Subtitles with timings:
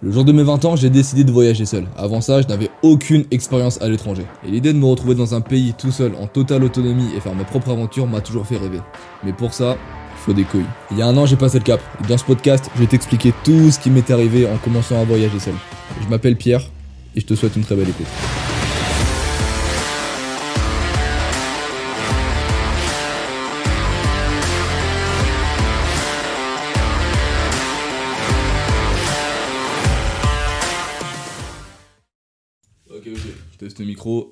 [0.00, 1.84] Le jour de mes 20 ans, j'ai décidé de voyager seul.
[1.96, 4.22] Avant ça, je n'avais aucune expérience à l'étranger.
[4.46, 7.34] Et l'idée de me retrouver dans un pays tout seul, en totale autonomie et faire
[7.34, 8.78] mes propres aventures m'a toujours fait rêver.
[9.24, 9.76] Mais pour ça,
[10.18, 10.66] faut des couilles.
[10.92, 11.80] Il y a un an, j'ai passé le cap.
[12.08, 15.40] Dans ce podcast, je vais t'expliquer tout ce qui m'est arrivé en commençant à voyager
[15.40, 15.54] seul.
[16.00, 16.62] Je m'appelle Pierre
[17.16, 18.06] et je te souhaite une très belle écoute.
[33.98, 34.30] Micro.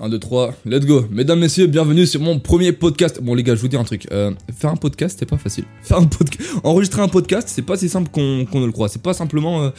[0.00, 1.04] 1, 2, 3, let's go.
[1.10, 3.20] Mesdames, messieurs, bienvenue sur mon premier podcast.
[3.22, 4.08] Bon, les gars, je vous dis un truc.
[4.10, 5.64] Euh, faire un podcast, c'est pas facile.
[5.82, 8.88] Faire un podcast, enregistrer un podcast, c'est pas si simple qu'on ne le croit.
[8.88, 9.70] C'est pas simplement, euh,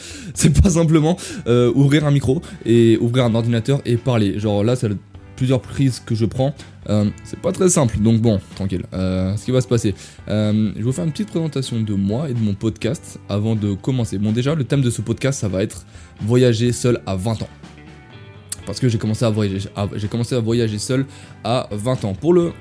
[0.62, 4.38] pas simplement euh, ouvrir un micro et ouvrir un ordinateur et parler.
[4.38, 4.90] Genre là, c'est
[5.36, 6.54] plusieurs prises que je prends.
[7.24, 8.84] C'est pas très simple, donc bon, tranquille.
[8.92, 9.94] Ce qui va se passer,
[10.28, 13.74] je vais vous faire une petite présentation de moi et de mon podcast avant de
[13.74, 14.18] commencer.
[14.18, 15.84] Bon, déjà, le thème de ce podcast, ça va être
[16.20, 17.48] voyager seul à 20 ans
[18.66, 21.06] parce que j'ai commencé à voyager j'ai commencé à voyager seul
[21.44, 22.14] à 20 ans.
[22.14, 22.52] Pour le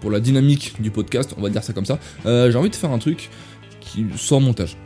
[0.00, 2.76] pour la dynamique du podcast on va dire ça comme ça euh, j'ai envie de
[2.76, 3.30] faire un truc
[4.16, 4.76] sans montage.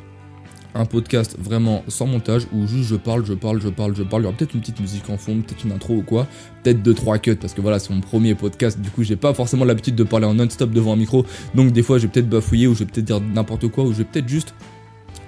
[0.75, 4.23] Un podcast vraiment sans montage où juste je parle je parle je parle je parle.
[4.23, 6.27] Il y aura peut-être une petite musique en fond peut-être une intro ou quoi.
[6.63, 8.79] Peut-être deux trois cuts parce que voilà c'est mon premier podcast.
[8.81, 11.25] Du coup j'ai pas forcément l'habitude de parler en non-stop devant un micro.
[11.55, 13.93] Donc des fois je vais peut-être bafouiller ou je vais peut-être dire n'importe quoi ou
[13.93, 14.55] je vais peut-être juste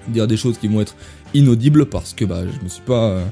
[0.07, 0.95] dire des choses qui vont être
[1.33, 3.25] inaudibles parce que bah je me suis pas euh,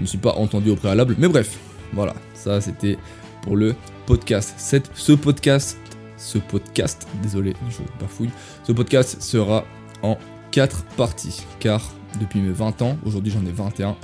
[0.00, 1.14] je me suis pas entendu au préalable.
[1.18, 1.58] Mais bref,
[1.92, 2.96] voilà, ça c'était
[3.42, 3.74] pour le
[4.06, 4.54] podcast.
[4.56, 5.76] Cette- ce podcast,
[6.16, 8.30] ce podcast, désolé, je bafouille,
[8.66, 9.66] ce podcast sera
[10.02, 10.16] en
[10.52, 11.42] quatre parties.
[11.58, 13.94] Car depuis mes 20 ans, aujourd'hui j'en ai 21,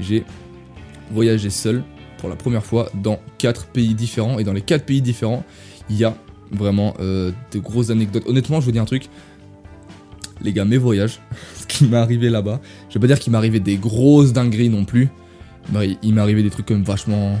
[0.00, 0.24] j'ai
[1.12, 1.84] voyagé seul
[2.18, 4.40] pour la première fois dans quatre pays différents.
[4.40, 5.44] Et dans les quatre pays différents,
[5.88, 6.16] il y a
[6.50, 8.24] vraiment euh, de grosses anecdotes.
[8.26, 9.08] Honnêtement, je vous dis un truc.
[10.42, 11.20] Les gars, mes voyages,
[11.54, 14.68] ce qui m'est arrivé là-bas, je vais pas dire qu'il m'est arrivé des grosses dingueries
[14.68, 15.08] non plus,
[15.70, 17.40] bah, il- arrivé des trucs comme vachement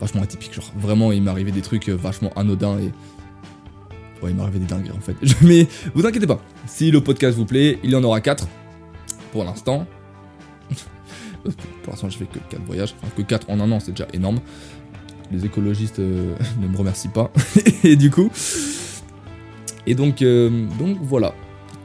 [0.00, 2.92] vachement atypiques genre vraiment il arrivé des trucs euh, vachement anodins et
[4.22, 5.16] ouais il arrivé des dingueries en fait.
[5.42, 6.40] Mais vous inquiétez pas.
[6.66, 8.46] Si le podcast vous plaît il y en aura 4
[9.32, 9.86] pour l'instant.
[11.82, 12.94] Pour l'instant je fais que 4 voyages.
[13.00, 14.40] Enfin que 4 en un an c'est déjà énorme.
[15.30, 17.32] Les écologistes euh, ne me remercient pas.
[17.84, 18.30] Et du coup.
[19.86, 21.34] Et donc euh, donc voilà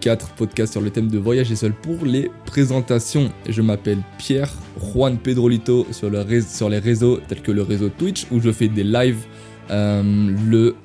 [0.02, 3.32] 4 podcasts sur le thème de voyager seul pour les présentations.
[3.48, 4.52] Je m'appelle Pierre
[4.82, 8.68] Juan Pedrolito sur, le sur les réseaux tels que le réseau Twitch où je fais
[8.68, 9.24] des lives
[9.70, 10.04] euh,
[10.50, 10.76] le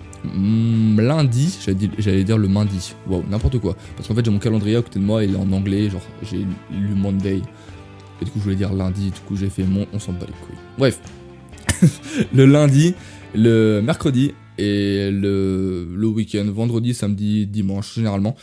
[0.98, 1.58] lundi,
[1.98, 3.76] j'allais dire, le mardi, wow, n'importe quoi.
[3.96, 6.02] Parce qu'en fait j'ai mon calendrier à côté de moi, il est en anglais, genre
[6.22, 6.38] j'ai
[6.70, 7.40] lu Monday.
[8.20, 10.26] Et du coup je voulais dire lundi, du coup j'ai fait mon, on s'en bat
[10.26, 10.58] les couilles.
[10.78, 11.00] Bref,
[12.34, 12.94] le lundi,
[13.34, 18.36] le mercredi et le, le week-end, vendredi, samedi, dimanche généralement.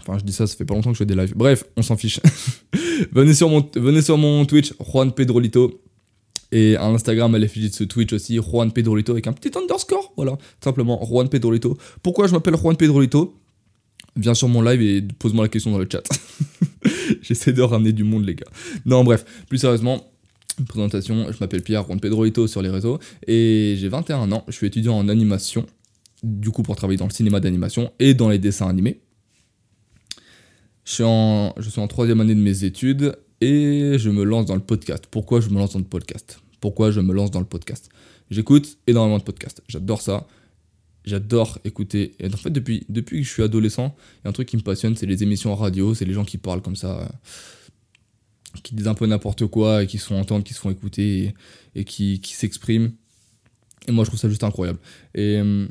[0.00, 1.34] Enfin, je dis ça, ça fait pas longtemps que je fais des lives.
[1.36, 2.20] Bref, on s'en fiche.
[3.12, 5.80] venez, sur mon, venez sur mon Twitch, Juan Pedrolito.
[6.50, 10.12] Et à Instagram, à l'effigie de ce Twitch aussi, Juan Pedrolito avec un petit underscore.
[10.16, 11.76] Voilà, simplement, Juan Pedrolito.
[12.02, 13.34] Pourquoi je m'appelle Juan Pedrolito
[14.16, 16.02] Viens sur mon live et pose-moi la question dans le chat.
[17.22, 18.46] J'essaie de ramener du monde, les gars.
[18.86, 20.10] Non, bref, plus sérieusement,
[20.66, 22.98] présentation, je m'appelle Pierre Juan Pedrolito sur les réseaux.
[23.26, 25.66] Et j'ai 21 ans, je suis étudiant en animation.
[26.22, 29.00] Du coup, pour travailler dans le cinéma d'animation et dans les dessins animés.
[30.88, 34.46] Je suis, en, je suis en troisième année de mes études et je me lance
[34.46, 35.04] dans le podcast.
[35.10, 36.40] Pourquoi je me lance dans le podcast?
[36.60, 37.90] Pourquoi je me lance dans le podcast?
[38.30, 39.62] J'écoute énormément de podcasts.
[39.68, 40.26] J'adore ça.
[41.04, 42.14] J'adore écouter.
[42.20, 44.56] Et en fait, depuis, depuis que je suis adolescent, il y a un truc qui
[44.56, 47.06] me passionne, c'est les émissions radio, c'est les gens qui parlent comme ça, euh,
[48.62, 51.34] qui disent un peu n'importe quoi et qui se font entendre, qui se font écouter
[51.74, 52.92] et, et qui, qui s'expriment.
[53.88, 54.78] Et moi, je trouve ça juste incroyable.
[55.14, 55.68] Et hum,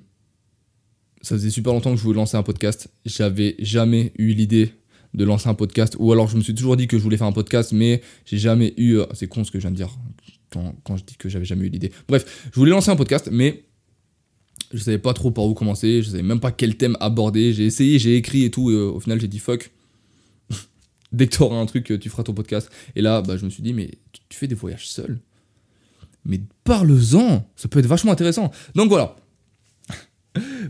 [1.23, 2.87] ça faisait super longtemps que je voulais lancer un podcast.
[3.03, 4.73] J'avais jamais eu l'idée
[5.17, 5.95] de lancer un podcast.
[5.99, 8.37] Ou alors je me suis toujours dit que je voulais faire un podcast, mais j'ai
[8.37, 8.99] jamais eu.
[8.99, 9.89] euh, C'est con ce que je viens de dire
[10.83, 11.91] quand, je dis que j'avais jamais eu l'idée.
[12.07, 13.65] Bref, je voulais lancer un podcast, mais
[14.73, 16.01] je savais pas trop par où commencer.
[16.01, 17.51] Je savais même pas quel thème aborder.
[17.51, 18.71] J'ai essayé, j'ai écrit et tout.
[18.71, 19.71] Et euh, au final, j'ai dit fuck.
[21.11, 22.69] Dès que tu auras un truc, euh, tu feras ton podcast.
[22.95, 25.19] Et là, bah, je me suis dit, mais tu, tu fais des voyages seul.
[26.25, 28.51] Mais parle-en, ça peut être vachement intéressant.
[28.75, 29.15] Donc voilà,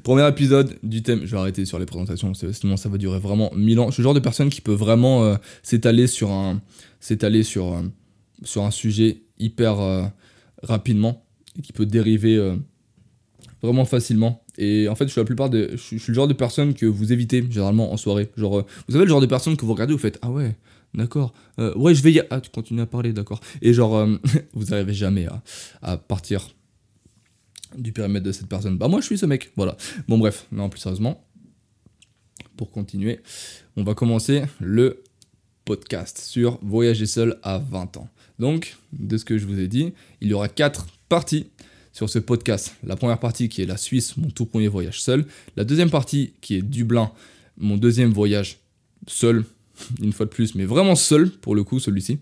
[0.03, 3.51] Premier épisode du thème, je vais arrêter sur les présentations, sinon ça va durer vraiment
[3.55, 3.88] mille ans.
[3.88, 6.61] Je suis le genre de personne qui peut vraiment euh, s'étaler sur un,
[7.01, 7.81] sur, euh,
[8.44, 10.03] sur un sujet hyper euh,
[10.63, 11.25] rapidement
[11.57, 12.38] et qui peut dériver
[13.61, 14.44] vraiment facilement.
[14.57, 17.13] Et en fait, je suis la plupart je suis, le genre de personne que vous
[17.13, 18.29] évitez généralement en soirée.
[18.38, 20.55] Genre, vous savez le genre de personne que vous regardez, vous faites ah ouais,
[20.94, 23.39] d'accord, ouais je vais y, ah tu continues à parler, d'accord.
[23.61, 24.07] Et genre,
[24.53, 25.27] vous n'arrivez jamais
[25.81, 26.49] à partir
[27.75, 28.77] du périmètre de cette personne.
[28.77, 29.75] Bah moi je suis ce mec, voilà.
[30.07, 31.23] Bon bref, non plus sérieusement,
[32.55, 33.19] pour continuer,
[33.75, 35.03] on va commencer le
[35.65, 38.09] podcast sur voyager seul à 20 ans.
[38.39, 41.47] Donc, de ce que je vous ai dit, il y aura quatre parties
[41.91, 42.75] sur ce podcast.
[42.83, 45.25] La première partie qui est la Suisse, mon tout premier voyage seul.
[45.55, 47.11] La deuxième partie qui est Dublin,
[47.57, 48.59] mon deuxième voyage
[49.07, 49.45] seul,
[50.01, 52.19] une fois de plus, mais vraiment seul pour le coup celui-ci.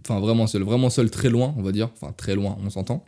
[0.00, 3.04] Enfin vraiment seul, vraiment seul, très loin on va dire, enfin très loin on s'entend.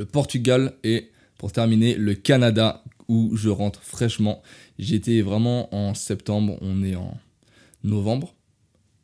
[0.00, 4.40] Le Portugal et pour terminer le Canada où je rentre fraîchement.
[4.78, 7.18] J'étais vraiment en septembre, on est en
[7.84, 8.34] novembre.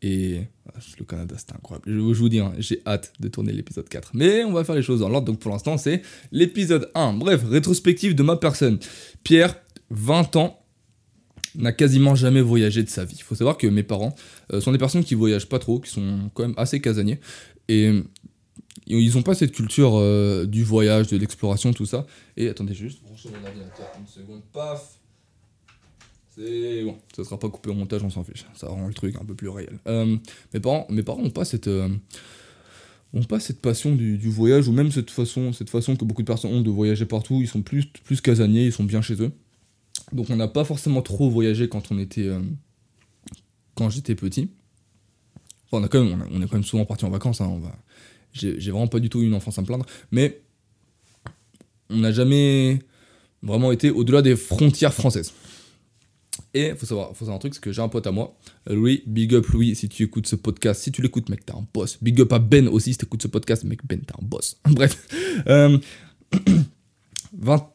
[0.01, 0.41] Et
[0.71, 1.85] ah, le Canada, c'était incroyable.
[1.87, 4.13] Je, vous dis, hein, j'ai hâte de tourner l'épisode 4.
[4.15, 5.27] Mais on va faire les choses dans l'ordre.
[5.27, 6.01] Donc pour l'instant, c'est
[6.33, 7.13] l'épisode 1.
[7.13, 8.79] Bref, rétrospective de ma personne.
[9.23, 9.55] Pierre,
[9.91, 10.63] 20 ans,
[11.57, 13.17] n'a quasiment jamais voyagé de sa vie.
[13.19, 14.15] Il faut savoir que mes parents
[14.51, 17.21] euh, sont des personnes qui voyagent pas trop, qui sont quand même assez casaniers.
[17.69, 18.03] Et
[18.87, 22.06] ils n'ont pas cette culture euh, du voyage, de l'exploration, tout ça.
[22.37, 24.99] Et attendez, juste brancher mon une seconde, paf
[26.37, 28.44] c'est bon, ça sera pas coupé au montage, on s'en fiche.
[28.55, 29.78] Ça rend le truc un peu plus réel.
[29.87, 30.19] Euh,
[30.52, 31.88] mes parents, mes parents ont pas cette, euh,
[33.14, 36.26] ont pas cette passion du, voyage ou même cette façon, cette façon que beaucoup de
[36.26, 37.38] personnes ont de voyager partout.
[37.40, 39.32] Ils sont plus, plus casaniers, ils sont bien chez eux.
[40.12, 42.31] Donc on n'a pas forcément trop voyagé quand on était,
[43.75, 44.50] quand j'étais petit.
[45.73, 47.40] On a quand même, on, est quand même souvent parti en vacances.
[47.40, 47.75] Hein, on va,
[48.38, 50.41] j'ai, vraiment pas du tout eu une enfance à me plaindre, mais
[51.91, 52.81] on n'a jamais
[53.43, 55.33] vraiment été au-delà des frontières françaises.
[56.53, 58.37] Et faut savoir, faut savoir un truc, c'est que j'ai un pote à moi,
[58.69, 61.67] Louis, big up Louis, si tu écoutes ce podcast, si tu l'écoutes, mec, t'es un
[61.73, 61.99] boss.
[62.03, 64.59] Big up à Ben aussi, si tu écoutes ce podcast, mec, Ben, t'es un boss.
[64.65, 65.06] Bref.
[65.49, 65.79] Euh,
[67.38, 67.71] 20,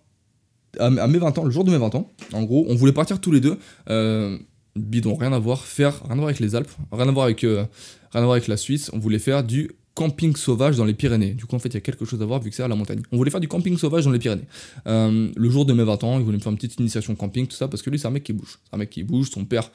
[0.80, 3.19] à, mes 20 ans, le jour de mes 20 ans, en gros, on voulait partir
[3.19, 3.58] tous les deux.
[3.90, 4.38] Euh,
[4.75, 7.44] bidon, rien à voir, faire, rien à voir avec les Alpes, rien à voir avec,
[7.44, 7.66] euh,
[8.12, 8.90] rien à voir avec la Suisse.
[8.94, 11.34] On voulait faire du camping sauvage dans les Pyrénées.
[11.34, 12.68] Du coup, en fait, il y a quelque chose à voir vu que c'est à
[12.68, 13.02] la montagne.
[13.12, 14.48] On voulait faire du camping sauvage dans les Pyrénées.
[14.88, 17.48] Euh, le jour de mes 20 ans, il voulait me faire une petite initiation camping,
[17.48, 18.60] tout ça, parce que lui, c'est un mec qui bouge.
[18.64, 19.30] C'est un mec qui bouge.
[19.30, 19.70] Son père,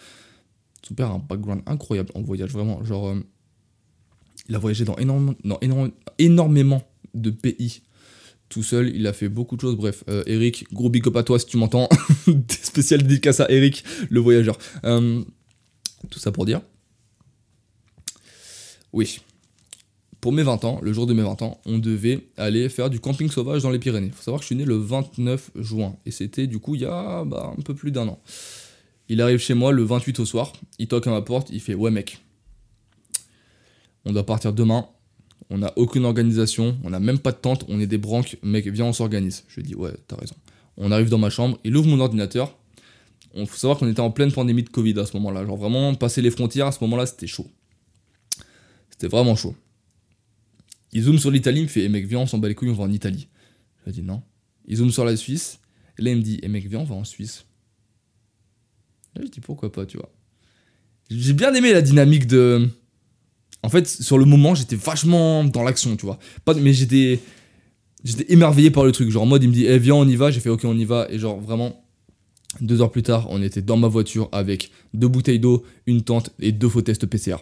[0.82, 2.82] son père a un background incroyable en voyage, vraiment.
[2.84, 3.20] Genre, euh,
[4.48, 5.34] il a voyagé dans énormément,
[6.18, 6.82] énormément
[7.14, 7.82] de pays
[8.48, 8.94] tout seul.
[8.94, 9.76] Il a fait beaucoup de choses.
[9.76, 11.88] Bref, euh, Eric, gros big up à toi si tu m'entends.
[12.48, 14.56] Spécial dédicace à Eric, le voyageur.
[14.82, 16.62] tout ça pour dire.
[18.92, 19.20] Oui,
[20.26, 22.98] pour mes 20 ans, le jour de mes 20 ans, on devait aller faire du
[22.98, 24.08] camping sauvage dans les Pyrénées.
[24.08, 25.94] Il faut savoir que je suis né le 29 juin.
[26.04, 28.18] Et c'était du coup il y a bah, un peu plus d'un an.
[29.08, 30.52] Il arrive chez moi le 28 au soir.
[30.80, 31.50] Il toque à ma porte.
[31.50, 32.18] Il fait Ouais, mec,
[34.04, 34.88] on doit partir demain.
[35.48, 36.76] On n'a aucune organisation.
[36.82, 37.64] On n'a même pas de tente.
[37.68, 38.36] On est des branques.
[38.42, 39.44] Mec, viens, on s'organise.
[39.46, 40.34] Je lui dis Ouais, t'as raison.
[40.76, 41.56] On arrive dans ma chambre.
[41.62, 42.58] Il ouvre mon ordinateur.
[43.36, 45.46] Il faut savoir qu'on était en pleine pandémie de Covid à ce moment-là.
[45.46, 47.46] Genre vraiment, passer les frontières à ce moment-là, c'était chaud.
[48.90, 49.54] C'était vraiment chaud.
[50.92, 52.70] Il zoome sur l'Italie, il me fait Eh mec, viens, on s'en bat les couilles,
[52.70, 53.28] on va en Italie.
[53.80, 54.22] Je lui dis Non.
[54.66, 55.60] Il zoome sur la Suisse,
[55.98, 57.46] là il me dit Eh mec, viens, on va en Suisse.
[59.14, 60.10] Là, je dis Pourquoi pas, tu vois.
[61.10, 62.68] J'ai bien aimé la dynamique de.
[63.62, 66.18] En fait, sur le moment, j'étais vachement dans l'action, tu vois.
[66.60, 67.20] Mais j'étais.
[68.04, 69.10] J'étais émerveillé par le truc.
[69.10, 70.30] Genre en mode, il me dit Eh viens, on y va.
[70.30, 71.06] J'ai fait Ok, on y va.
[71.10, 71.82] Et genre vraiment.
[72.60, 76.30] Deux heures plus tard, on était dans ma voiture avec deux bouteilles d'eau, une tente
[76.40, 77.36] et deux faux tests PCR.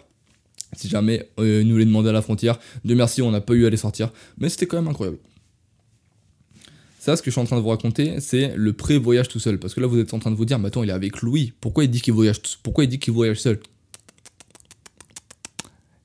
[0.75, 2.59] Si jamais euh, nous les demandé à la frontière.
[2.83, 4.11] De merci, on n'a pas eu à les sortir.
[4.37, 5.17] Mais c'était quand même incroyable.
[6.99, 9.59] Ça, ce que je suis en train de vous raconter, c'est le pré-voyage tout seul.
[9.59, 11.21] Parce que là, vous êtes en train de vous dire, mais attends, il est avec
[11.21, 11.53] Louis.
[11.61, 13.59] Pourquoi il dit qu'il voyage, pourquoi il dit qu'il voyage seul?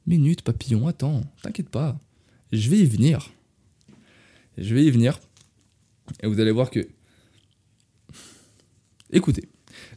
[0.06, 1.98] Minute, papillon, attends, t'inquiète pas.
[2.52, 3.30] Je vais y venir.
[4.58, 5.18] Je vais y venir.
[6.22, 6.86] Et vous allez voir que.
[9.10, 9.48] Écoutez.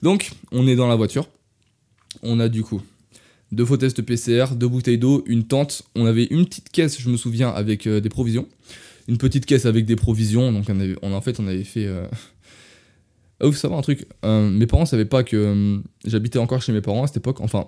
[0.01, 1.27] Donc, on est dans la voiture.
[2.21, 2.81] On a du coup
[3.53, 5.83] deux faux tests PCR, deux bouteilles d'eau, une tente.
[5.95, 8.47] On avait une petite caisse, je me souviens, avec euh, des provisions.
[9.07, 10.51] Une petite caisse avec des provisions.
[10.51, 11.85] Donc on avait, en fait, on avait fait.
[11.85, 12.07] Euh...
[13.39, 16.71] Ah, vous savez un truc, euh, mes parents savaient pas que euh, j'habitais encore chez
[16.71, 17.41] mes parents à cette époque.
[17.41, 17.65] Enfin,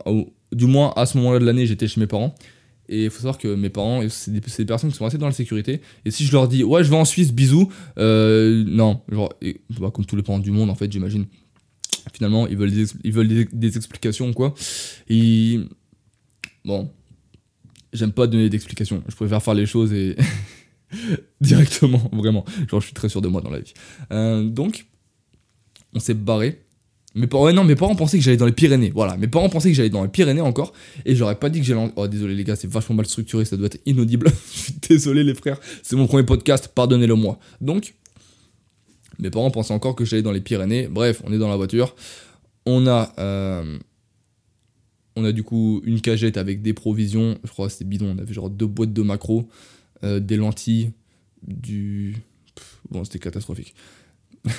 [0.52, 2.34] du moins à ce moment-là de l'année, j'étais chez mes parents.
[2.88, 5.32] Et il faut savoir que mes parents, c'est des, personnes qui sont assez dans la
[5.32, 5.82] sécurité.
[6.06, 9.34] Et si je leur dis, ouais, je vais en Suisse, bisous, non, genre,
[9.80, 11.26] bah, comme tous les parents du monde, en fait, j'imagine
[12.16, 14.54] finalement, ils veulent des, ils veulent des, explications, quoi.
[15.10, 15.60] Et
[16.64, 16.90] bon,
[17.94, 19.04] j'aime pas donner d'explications.
[19.08, 20.16] Je préfère faire les choses et
[21.42, 22.46] directement, vraiment.
[22.70, 23.74] Genre, je suis très sûr de moi dans la vie.
[24.12, 24.86] Euh, donc,
[25.94, 26.62] on s'est barré.
[27.16, 28.92] Mes parents, non, mes parents pensaient que j'allais dans les Pyrénées.
[28.94, 30.74] Voilà, mes parents pensaient que j'allais dans les Pyrénées encore.
[31.06, 31.92] Et j'aurais pas dit que j'allais.
[31.96, 34.32] Oh, désolé les gars, c'est vachement mal structuré, ça doit être inaudible.
[34.90, 37.40] désolé les frères, c'est mon premier podcast, pardonnez-le moi.
[37.62, 37.94] Donc,
[39.20, 40.88] mes parents pensaient encore que j'allais dans les Pyrénées.
[40.88, 41.96] Bref, on est dans la voiture.
[42.66, 43.78] On a, euh,
[45.16, 47.38] on a du coup une cagette avec des provisions.
[47.44, 48.14] Je crois que c'était bidon.
[48.16, 49.48] On avait genre deux boîtes de macro,
[50.04, 50.92] euh, des lentilles,
[51.48, 52.18] du.
[52.90, 53.76] bon, c'était catastrophique.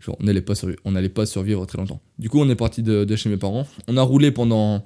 [0.00, 0.80] Genre, on n'allait pas, survivre,
[1.12, 2.00] pas survivre très longtemps.
[2.18, 3.66] Du coup, on est parti de, de chez mes parents.
[3.88, 4.82] On a roulé pendant.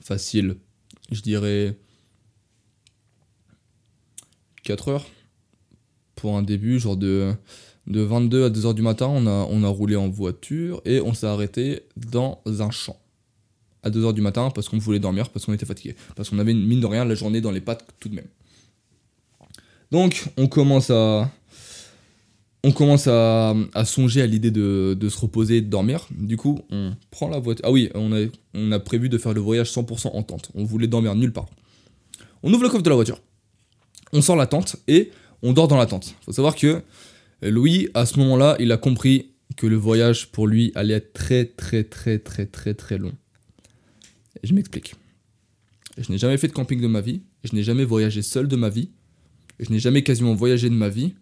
[0.00, 0.56] Facile,
[1.10, 1.76] je dirais.
[4.62, 5.06] 4 heures.
[6.18, 7.32] Pour un début, genre de,
[7.86, 11.28] de 22 à 2 heures du matin, on a, roulé en voiture et on s'est
[11.28, 12.96] arrêté dans un champ.
[13.84, 15.94] À 2 heures du matin parce qu'on voulait dormir, parce qu'on était fatigué.
[16.16, 18.26] Parce qu'on avait une mine de rien la journée dans les pattes tout de même.
[19.92, 21.30] Donc, on commence à,
[22.64, 26.08] on commence à, songer à l'idée de, de, se reposer et de dormir.
[26.10, 27.64] Du coup, on prend la voiture.
[27.64, 30.50] Ah oui, on a, on a prévu de faire le voyage 100% en tente.
[30.56, 31.46] On voulait dormir nulle part.
[32.42, 33.20] On ouvre le coffre de la voiture.
[34.12, 36.14] On sort la tente et on dort dans la tente.
[36.24, 36.82] Faut savoir que
[37.42, 41.44] Louis, à ce moment-là, il a compris que le voyage pour lui allait être très
[41.44, 43.12] très très très très très long.
[44.42, 44.94] Je m'explique.
[45.96, 47.22] Je n'ai jamais fait de camping de ma vie.
[47.44, 48.90] Je n'ai jamais voyagé seul de ma vie.
[49.58, 51.14] Je n'ai jamais quasiment voyagé de ma vie.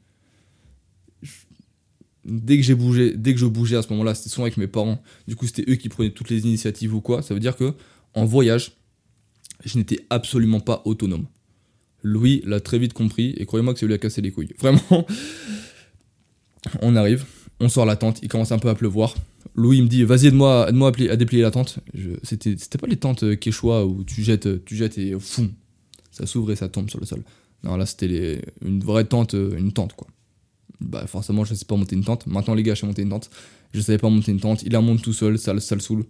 [2.24, 4.66] Dès que j'ai bougé, dès que je bougeais à ce moment-là, c'était souvent avec mes
[4.66, 5.00] parents.
[5.28, 7.22] Du coup, c'était eux qui prenaient toutes les initiatives ou quoi.
[7.22, 7.72] Ça veut dire que
[8.14, 8.72] en voyage,
[9.64, 11.26] je n'étais absolument pas autonome.
[12.02, 14.54] Louis l'a très vite compris et croyez-moi que ça lui a cassé les couilles.
[14.58, 15.06] Vraiment.
[16.82, 17.24] On arrive,
[17.60, 19.14] on sort la tente, il commence un peu à pleuvoir.
[19.54, 21.78] Louis me dit vas-y aide-moi aide à, à, déplier la tente.
[22.22, 25.48] C'était pas les tentes Quechua où tu jettes, tu jettes et fou,
[26.10, 27.22] ça s'ouvre et ça tombe sur le sol.
[27.62, 30.08] Non là c'était une vraie tente, une tente quoi.
[30.80, 32.26] Bah forcément je sais pas monter une tente.
[32.26, 33.30] Maintenant les gars je sais monter une tente.
[33.72, 36.04] Je savais pas monter une tente, il la monte tout seul, ça, ça le saoule.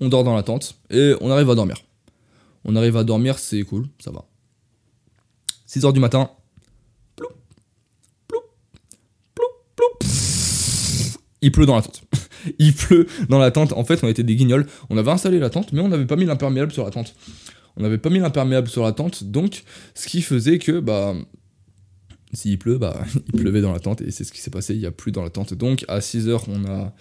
[0.00, 1.76] On dort dans la tente et on arrive à dormir.
[2.64, 4.24] On arrive à dormir, c'est cool, ça va.
[5.68, 6.30] 6h du matin.
[7.16, 7.28] Ploup,
[8.28, 8.42] ploup,
[9.34, 10.08] ploup, ploup.
[11.40, 12.02] Il pleut dans la tente.
[12.58, 13.72] Il pleut dans la tente.
[13.72, 14.66] En fait, on était des guignols.
[14.90, 17.14] On avait installé la tente, mais on n'avait pas mis l'imperméable sur la tente.
[17.76, 19.64] On n'avait pas mis l'imperméable sur la tente, donc
[19.94, 21.14] ce qui faisait que, bah,
[22.32, 24.80] s'il pleut, bah, il pleuvait dans la tente, et c'est ce qui s'est passé, il
[24.80, 25.54] n'y a plus dans la tente.
[25.54, 26.92] Donc à 6h, on a,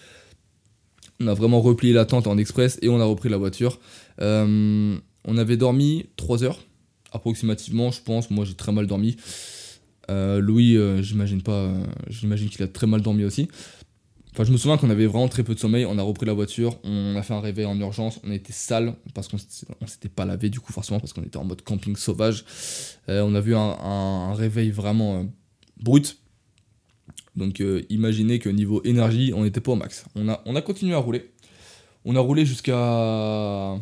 [1.20, 3.80] on a vraiment replié la tente en express, et on a repris la voiture.
[4.22, 6.60] Euh, on avait dormi 3 heures,
[7.12, 8.30] approximativement, je pense.
[8.30, 9.18] Moi, j'ai très mal dormi.
[10.10, 13.48] Euh, Louis, euh, j'imagine pas, euh, j'imagine qu'il a très mal dormi aussi.
[14.34, 15.86] Enfin, je me souviens qu'on avait vraiment très peu de sommeil.
[15.86, 18.20] On a repris la voiture, on a fait un réveil en urgence.
[18.24, 21.44] On était sale parce qu'on s'était pas lavé, du coup, forcément, parce qu'on était en
[21.44, 22.46] mode camping sauvage.
[23.10, 25.26] on a vu un, réveil vraiment
[25.78, 26.18] brut.
[27.36, 30.06] Donc, imaginez que niveau énergie, on n'était pas au max.
[30.16, 31.34] On a, on a continué à rouler.
[32.06, 33.78] On a roulé jusqu'à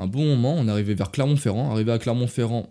[0.00, 0.56] un bon moment.
[0.58, 1.70] On arrivé vers Clermont-Ferrand.
[1.70, 2.68] Arrivé à Clermont-Ferrand.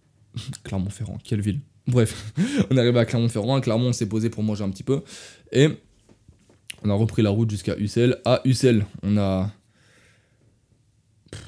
[0.64, 1.60] Clermont-Ferrand, quelle ville.
[1.86, 2.32] Bref,
[2.70, 3.60] on est arrivé à Clermont-Ferrand.
[3.60, 5.02] Clermont, on s'est posé pour manger un petit peu.
[5.52, 5.68] Et
[6.82, 8.18] on a repris la route jusqu'à Ussel.
[8.24, 9.50] À Ussel, on a.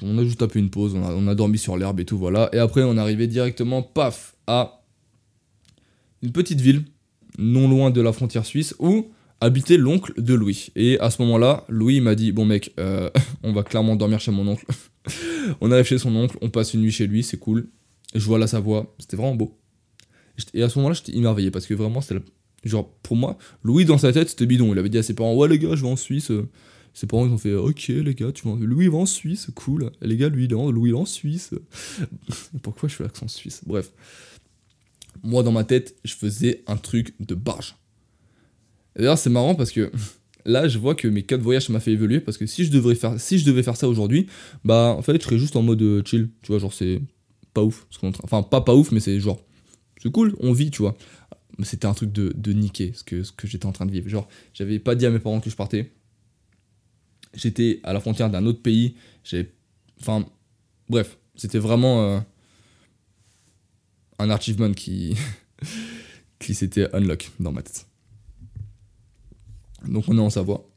[0.01, 2.49] On a juste tapé une pause, on a, dormi sur l'herbe et tout, voilà.
[2.53, 4.81] Et après, on arrivé directement, paf, à
[6.21, 6.85] une petite ville,
[7.37, 9.11] non loin de la frontière suisse, où
[9.43, 10.69] habitait l'oncle de Louis.
[10.75, 13.09] Et à ce moment-là, Louis m'a dit Bon, mec, euh,
[13.43, 14.65] on va clairement dormir chez mon oncle.
[15.61, 17.67] on arrive chez son oncle, on passe une nuit chez lui, c'est cool.
[18.15, 19.59] Je vois là sa voix, c'était vraiment beau.
[20.53, 22.21] Et à ce moment-là, j'étais émerveillé parce que vraiment, c'était
[22.63, 24.73] genre pour moi, Louis dans sa tête, c'était bidon.
[24.73, 26.31] Il avait dit à ses parents Ouais, les gars, je vais en Suisse.
[26.93, 29.91] Ses parents, ils ont fait Ok, les gars, tu vas Louis va en Suisse, cool.
[30.01, 31.53] Les gars, lui, non, Louis il est en Suisse.
[32.61, 33.61] Pourquoi je fais l'accent suisse?
[33.65, 33.91] Bref.
[35.21, 37.75] Moi, dans ma tête, je faisais un truc de barge.
[38.95, 39.91] D'ailleurs, c'est marrant parce que
[40.45, 42.19] là, je vois que mes quatre voyages, ça m'a fait évoluer.
[42.19, 44.27] Parce que si je, devrais faire, si je devais faire ça aujourd'hui,
[44.63, 46.29] bah, en fait, je serais juste en mode euh, chill.
[46.41, 47.01] Tu vois, genre, c'est
[47.53, 47.87] pas ouf.
[48.23, 49.39] Enfin, pas pas ouf, mais c'est genre,
[50.01, 50.95] c'est cool, on vit, tu vois.
[51.61, 54.09] C'était un truc de, de ce que, ce j'étais en train de vivre.
[54.09, 55.91] Genre, j'avais pas dit à mes parents que je partais.
[57.35, 58.95] J'étais à la frontière d'un autre pays.
[59.23, 59.51] J'ai.
[60.01, 60.25] Enfin,
[60.89, 62.19] bref, c'était vraiment euh,
[64.19, 65.15] un achievement qui,
[66.39, 67.85] qui s'était unlock dans ma tête.
[69.87, 70.69] Donc on est en Savoie.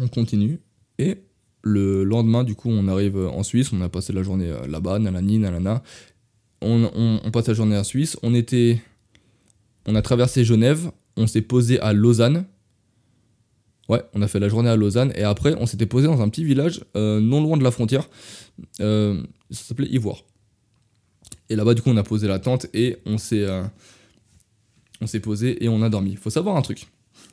[0.00, 0.60] On continue.
[0.98, 1.22] Et
[1.62, 3.72] le lendemain, du coup, on arrive en Suisse.
[3.72, 5.82] On a passé la journée euh, là-bas, nanani, nanana.
[6.60, 8.16] On, passe la journée en Suisse.
[8.22, 8.80] On était.
[9.86, 10.90] On a traversé Genève.
[11.16, 12.44] On s'est posé à Lausanne.
[13.88, 15.12] Ouais, on a fait la journée à Lausanne.
[15.14, 18.08] Et après, on s'était posé dans un petit village euh, non loin de la frontière.
[18.80, 20.24] Euh, ça s'appelait Ivoire.
[21.48, 23.46] Et là-bas, du coup, on a posé la tente et on s'est.
[25.00, 26.16] on s'est posé et on a dormi.
[26.16, 26.88] Faut savoir un truc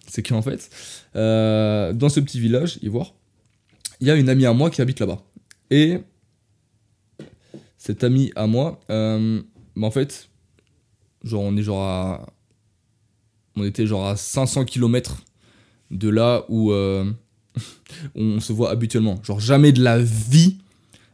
[0.07, 0.69] c'est qu'en fait,
[1.15, 3.13] euh, dans ce petit village, Ivoire,
[3.99, 5.21] il y a une amie à moi qui habite là-bas.
[5.71, 5.99] Et
[7.77, 9.41] cette amie à moi, euh,
[9.75, 10.29] bah, en fait,
[11.23, 12.25] genre on est genre à,
[13.55, 15.23] on était genre à 500 km
[15.91, 17.09] de là où euh,
[18.15, 19.21] on se voit habituellement.
[19.23, 20.57] Genre jamais de la vie,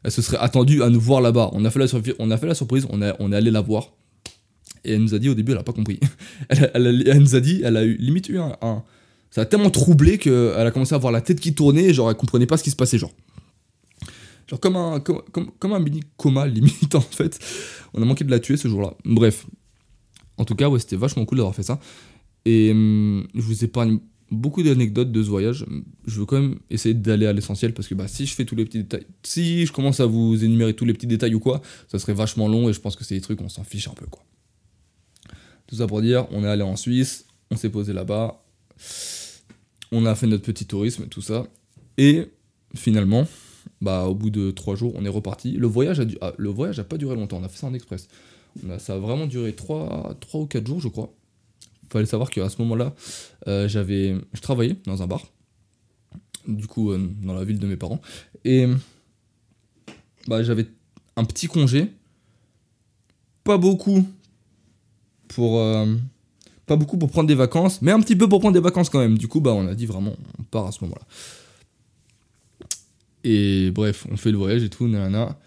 [0.03, 1.49] elle se serait attendue à nous voir là-bas.
[1.53, 3.91] On a fait la, surprise, on est allé la voir.
[4.83, 5.99] Et elle nous a dit au début, elle a pas compris.
[6.49, 8.83] Elle, nous a dit, elle a eu limite eu un.
[9.29, 12.17] ça a tellement troublé qu'elle a commencé à avoir la tête qui tournait, genre elle
[12.17, 13.13] comprenait pas ce qui se passait, genre.
[14.47, 17.39] Genre comme un, comme, comme, comme un mini coma, limite en fait.
[17.93, 18.95] On a manqué de la tuer ce jour-là.
[19.05, 19.45] Bref.
[20.37, 21.79] En tout cas, ouais, c'était vachement cool d'avoir fait ça.
[22.45, 23.99] Et hum, je vous épargne
[24.31, 25.65] beaucoup d'anecdotes de ce voyage.
[26.07, 28.55] Je veux quand même essayer d'aller à l'essentiel parce que bah, si je fais tous
[28.55, 31.61] les petits détails, si je commence à vous énumérer tous les petits détails ou quoi,
[31.89, 33.93] ça serait vachement long et je pense que c'est des trucs, on s'en fiche un
[33.93, 34.23] peu quoi.
[35.71, 38.43] Tout ça pour dire, on est allé en Suisse, on s'est posé là-bas,
[39.93, 41.47] on a fait notre petit tourisme, tout ça.
[41.97, 42.27] Et
[42.75, 43.25] finalement,
[43.79, 45.53] bah, au bout de trois jours, on est reparti.
[45.53, 47.67] Le voyage a, du- ah, le voyage a pas duré longtemps, on a fait ça
[47.67, 48.09] en express.
[48.79, 51.13] Ça a vraiment duré 3, trois ou 4 jours, je crois.
[51.89, 52.93] Fallait savoir qu'à ce moment-là,
[53.47, 55.25] euh, j'avais, je travaillais dans un bar,
[56.49, 58.01] du coup, euh, dans la ville de mes parents.
[58.43, 58.67] Et
[60.27, 60.67] bah, j'avais
[61.15, 61.93] un petit congé,
[63.45, 64.05] pas beaucoup
[65.33, 65.59] pour.
[65.59, 65.95] euh,
[66.65, 68.99] pas beaucoup pour prendre des vacances, mais un petit peu pour prendre des vacances quand
[68.99, 69.17] même.
[69.17, 71.05] Du coup, bah, on a dit vraiment, on part à ce moment-là.
[73.23, 75.37] Et bref, on fait le voyage et tout, nanana.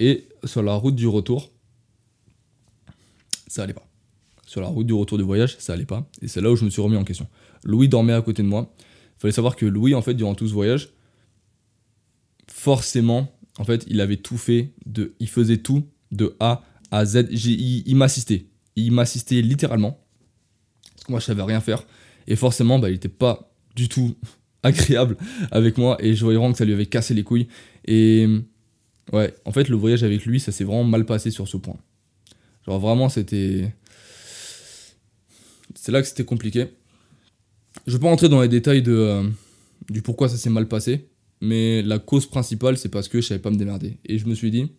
[0.00, 1.50] Et sur la route du retour,
[3.46, 3.86] ça allait pas.
[4.46, 6.06] Sur la route du retour du voyage, ça allait pas.
[6.20, 7.26] Et c'est là où je me suis remis en question.
[7.64, 8.70] Louis dormait à côté de moi.
[9.16, 10.90] Il fallait savoir que Louis, en fait, durant tout ce voyage,
[12.48, 14.72] forcément, en fait, il avait tout fait.
[14.84, 17.28] De, il faisait tout de A à Z.
[17.32, 18.46] Il m'assistait.
[18.76, 19.98] Il m'assistait littéralement.
[20.94, 21.84] Parce que moi, je savais rien faire.
[22.26, 24.16] Et forcément, bah, il était pas du tout
[24.62, 25.16] agréable
[25.50, 25.96] avec moi.
[26.00, 27.48] Et je voyais vraiment que ça lui avait cassé les couilles.
[27.86, 28.26] Et
[29.12, 31.76] ouais, en fait, le voyage avec lui, ça s'est vraiment mal passé sur ce point.
[32.66, 33.72] Genre, vraiment, c'était.
[35.74, 36.66] C'est là que c'était compliqué.
[37.86, 39.28] Je vais pas rentrer dans les détails de, euh,
[39.90, 41.08] du pourquoi ça s'est mal passé,
[41.40, 43.96] mais la cause principale, c'est parce que je savais pas me démerder.
[44.04, 44.70] Et je me suis dit,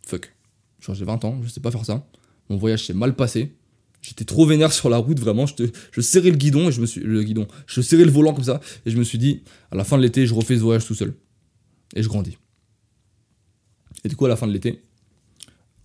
[0.00, 0.32] fuck,
[0.80, 2.06] genre j'ai 20 ans, je sais pas faire ça.
[2.48, 3.54] Mon voyage s'est mal passé.
[4.02, 5.46] J'étais trop vénère sur la route, vraiment.
[5.46, 7.00] Je, serrais le guidon et je me suis.
[7.00, 7.46] Le guidon.
[7.66, 8.60] Je serrais le volant comme ça.
[8.84, 10.94] Et je me suis dit, à la fin de l'été, je refais ce voyage tout
[10.94, 11.14] seul.
[11.96, 12.36] Et je grandis.
[14.04, 14.82] Et du coup, à la fin de l'été,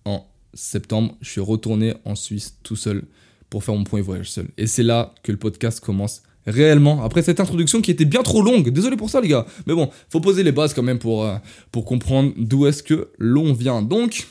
[0.04, 3.04] en septembre, je suis retourné en Suisse tout seul
[3.48, 4.48] pour faire mon premier voyage seul.
[4.58, 7.02] Et c'est là que le podcast commence réellement.
[7.02, 8.70] Après cette introduction qui était bien trop longue.
[8.70, 9.46] Désolé pour ça, les gars.
[9.66, 11.36] Mais bon, faut poser les bases quand même pour, euh,
[11.72, 13.82] pour comprendre d'où est-ce que l'on vient.
[13.82, 14.26] Donc,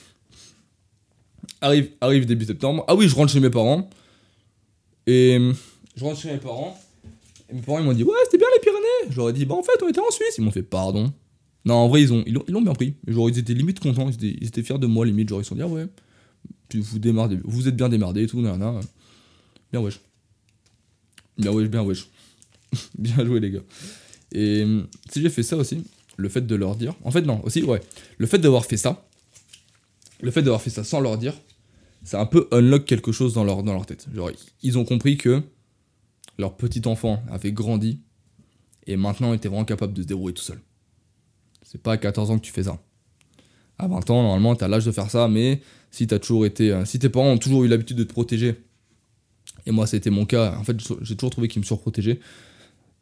[1.62, 2.86] arrive, arrive début septembre.
[2.88, 3.90] Ah oui, je rentre chez mes parents.
[5.08, 5.40] Et
[5.96, 6.80] je rentre chez mes parents.
[7.50, 9.30] Et mes parents ils m'ont dit Ouais, c'était bien les Pyrénées.
[9.30, 10.36] Ai dit Bah en fait, on était en Suisse.
[10.38, 11.12] Ils m'ont fait Pardon.
[11.66, 12.96] Non, en vrai, ils ont ils l'ont bien pris.
[13.08, 14.08] Genre, ils étaient limite contents.
[14.10, 15.30] Ils étaient, ils étaient fiers de moi, limite.
[15.30, 15.88] Genre, ils se sont dit Ah ouais,
[16.70, 18.42] tu vous démerdez, vous êtes bien démerdés et tout.
[18.42, 18.80] Nanana.
[19.72, 20.00] Bien wesh.
[21.38, 22.08] Bien wesh, bien wesh.
[22.98, 23.64] bien joué, les gars.
[24.32, 24.66] Et
[25.12, 25.84] si j'ai fait ça aussi,
[26.18, 26.94] le fait de leur dire.
[27.04, 27.82] En fait, non, aussi, ouais.
[28.18, 29.08] Le fait d'avoir fait ça,
[30.22, 31.34] le fait d'avoir fait ça sans leur dire,
[32.10, 34.08] ça un peu unlock quelque chose dans leur, dans leur tête.
[34.14, 34.32] Genre,
[34.64, 35.42] ils ont compris que
[36.38, 38.02] leur petit enfant avait grandi
[38.88, 40.60] et maintenant était vraiment capable de se débrouiller tout seul.
[41.64, 42.80] C'est pas à 14 ans que tu fais ça.
[43.78, 46.72] À 20 ans, normalement, t'as l'âge de faire ça, mais si t'as toujours été.
[46.72, 48.56] euh, si tes parents ont toujours eu l'habitude de te protéger,
[49.66, 52.20] et moi, c'était mon cas, en fait, j'ai toujours trouvé qu'ils me surprotégeaient.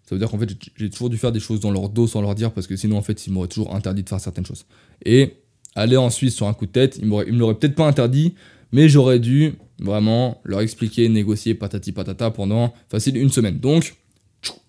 [0.03, 2.21] Ça veut dire qu'en fait, j'ai- toujours dû faire des choses dans leur dos sans
[2.21, 4.65] leur dire, parce que sinon, en fait, ils m'auraient toujours interdit de faire certaines choses.
[5.05, 5.37] Et
[5.75, 8.35] aller en Suisse sur un coup de tête, ils, ils me l'auraient peut-être pas interdit,
[8.71, 13.59] mais j'aurais dû vraiment leur expliquer, négocier patati patata pendant facile une semaine.
[13.59, 13.95] Donc,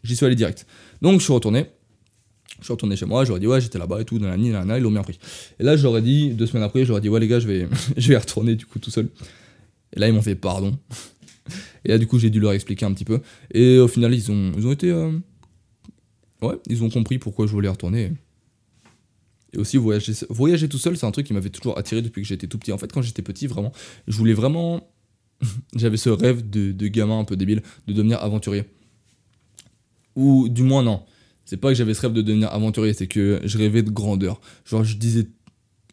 [0.03, 0.67] j'y suis allé direct.
[1.03, 1.67] Donc, je suis retourné.
[2.61, 4.83] Je suis retourné chez moi, j'aurais dit ouais, j'étais là-bas et tout, nanani, nanana, ils
[4.83, 5.19] l'ont bien pris.
[5.61, 8.09] Et là, j'aurais dit, deux semaines après, j'aurais dit ouais, les gars, je vais, je
[8.09, 9.09] vais retourner du coup tout seul.
[9.95, 10.77] Et là, ils m'ont fait pardon.
[11.85, 13.21] Et là, du coup, j'ai dû leur expliquer un petit peu.
[13.55, 14.91] Et au final, ils ont, ils ont été.
[14.91, 15.13] euh,
[16.43, 18.13] Ouais, ils ont compris pourquoi je voulais retourner.
[19.53, 22.29] Et aussi, voyager, voyager tout seul, c'est un truc qui m'avait toujours attiré depuis que
[22.29, 22.73] j'étais tout petit.
[22.73, 23.73] En fait, quand j'étais petit, vraiment,
[24.07, 24.89] je voulais vraiment.
[25.77, 28.65] J'avais ce rêve de, de gamin un peu débile de devenir aventurier.
[30.17, 31.05] Ou du moins, non.
[31.45, 34.41] C'est pas que j'avais ce rêve de devenir aventurier, c'est que je rêvais de grandeur.
[34.67, 35.29] Genre, je disais,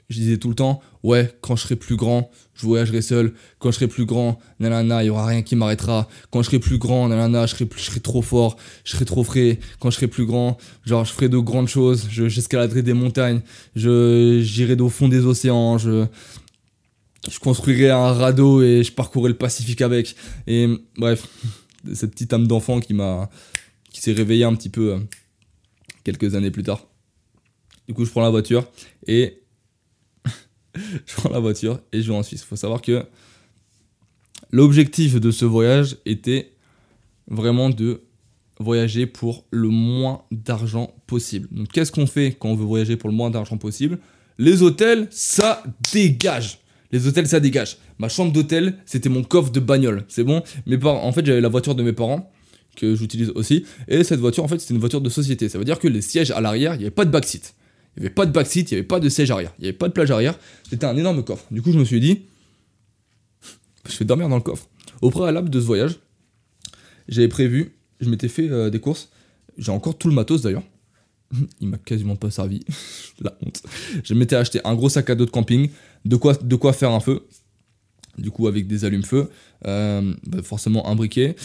[0.10, 3.34] je disais tout le temps, ouais, quand je serai plus grand, je voyagerai seul.
[3.58, 6.08] Quand je serai plus grand, nanana, il y aura rien qui m'arrêtera.
[6.32, 9.06] Quand je serai plus grand, nanana, je serai, plus- je serai trop fort, je serai
[9.06, 9.60] trop frais.
[9.80, 12.08] Quand je serai plus grand, genre, je ferai de grandes choses.
[12.12, 13.42] Je, j'escaladerai des montagnes.
[13.76, 15.80] Je, j'irai au fond des océans.
[15.80, 16.06] Je,
[17.30, 20.16] je construirai un radeau et je parcourrai le Pacifique avec.
[20.46, 21.28] Et bref,
[21.94, 23.30] cette petite âme d'enfant qui m'a,
[23.92, 25.00] qui s'est réveillée un petit peu euh,
[26.04, 26.86] quelques années plus tard.
[27.88, 28.70] Du coup, je prends la voiture
[29.08, 29.42] et
[31.06, 32.42] je prends la voiture et je vais en Suisse.
[32.42, 33.06] Il faut savoir que
[34.52, 36.52] l'objectif de ce voyage était
[37.28, 38.02] vraiment de
[38.60, 41.48] voyager pour le moins d'argent possible.
[41.52, 44.00] Donc, qu'est-ce qu'on fait quand on veut voyager pour le moins d'argent possible?
[44.38, 46.60] Les hôtels, ça dégage.
[46.92, 47.78] Les hôtels, ça dégage.
[48.00, 50.06] Ma chambre d'hôtel, c'était mon coffre de bagnole.
[50.08, 50.44] C'est bon?
[50.84, 52.32] En fait, j'avais la voiture de mes parents
[52.76, 53.66] que j'utilise aussi.
[53.88, 55.50] Et cette voiture, en fait, c'était une voiture de société.
[55.50, 57.56] Ça veut dire que les sièges à l'arrière, il n'y avait pas de backseat.
[57.98, 59.54] Il n'y avait pas de backseat, il n'y avait pas de siège arrière.
[59.58, 60.38] Il n'y avait pas de plage arrière.
[60.70, 61.46] C'était un énorme coffre.
[61.52, 62.24] Du coup, je me suis dit,
[63.88, 64.68] je vais dormir dans le coffre.
[65.02, 66.00] Au préalable de ce voyage,
[67.08, 69.10] j'avais prévu, je m'étais fait euh, des courses.
[69.58, 70.64] J'ai encore tout le matos d'ailleurs.
[71.62, 72.62] Il m'a quasiment pas servi.
[73.22, 73.62] La honte.
[74.04, 75.70] Je m'étais acheté un gros sac à dos de camping,
[76.04, 77.26] de quoi, faire un feu.
[78.18, 79.30] Du coup, avec des allumes-feu,
[79.68, 81.36] euh, bah, forcément un briquet,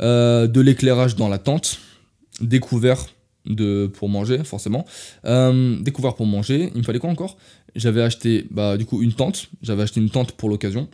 [0.00, 1.80] euh, de l'éclairage dans la tente,
[2.40, 3.06] des couverts
[3.54, 4.84] de, pour manger, forcément,
[5.24, 5.76] euh,
[6.16, 6.70] pour manger.
[6.74, 7.36] Il me fallait quoi encore?
[7.76, 9.50] J'avais acheté, bah, du coup, une tente.
[9.62, 10.88] J'avais acheté une tente pour l'occasion.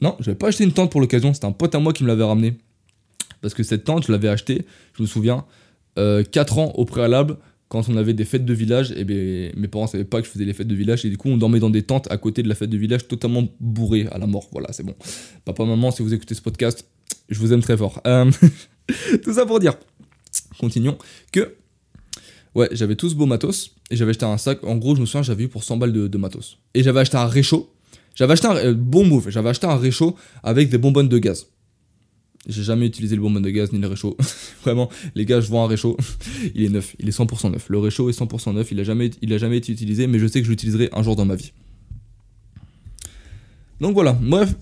[0.00, 1.34] Non, j'avais pas acheté une tente pour l'occasion.
[1.34, 2.56] C'était un pote à moi qui me l'avait ramené.
[3.42, 5.44] Parce que cette tente, je l'avais achetée, je me souviens,
[5.96, 7.36] 4 ans au préalable
[7.70, 10.32] quand on avait des fêtes de village, et ben, mes parents savaient pas que je
[10.32, 12.42] faisais les fêtes de village, et du coup, on dormait dans des tentes à côté
[12.42, 14.48] de la fête de village, totalement bourré à la mort.
[14.50, 14.96] Voilà, c'est bon.
[15.44, 16.84] Papa, maman, si vous écoutez ce podcast,
[17.28, 18.00] je vous aime très fort.
[18.08, 18.28] Euh,
[19.22, 19.74] tout ça pour dire,
[20.60, 20.98] continuons,
[21.32, 21.54] que,
[22.54, 25.06] ouais, j'avais tout ce beau matos, et j'avais acheté un sac, en gros, je me
[25.06, 26.58] souviens, j'avais eu pour 100 balles de, matos.
[26.74, 27.70] Et j'avais acheté un réchaud,
[28.14, 31.46] j'avais acheté un euh, bon move, j'avais acheté un réchaud avec des bonbonnes de gaz.
[32.46, 34.16] J'ai jamais utilisé le bonbonne de gaz ni le réchaud.
[34.62, 35.96] Vraiment, les gars, je vois un réchaud.
[36.54, 37.68] il est neuf, il est 100% neuf.
[37.68, 40.26] Le réchaud est 100% neuf, il a, jamais, il a jamais été utilisé, mais je
[40.26, 41.52] sais que je l'utiliserai un jour dans ma vie.
[43.80, 44.54] Donc voilà, bref,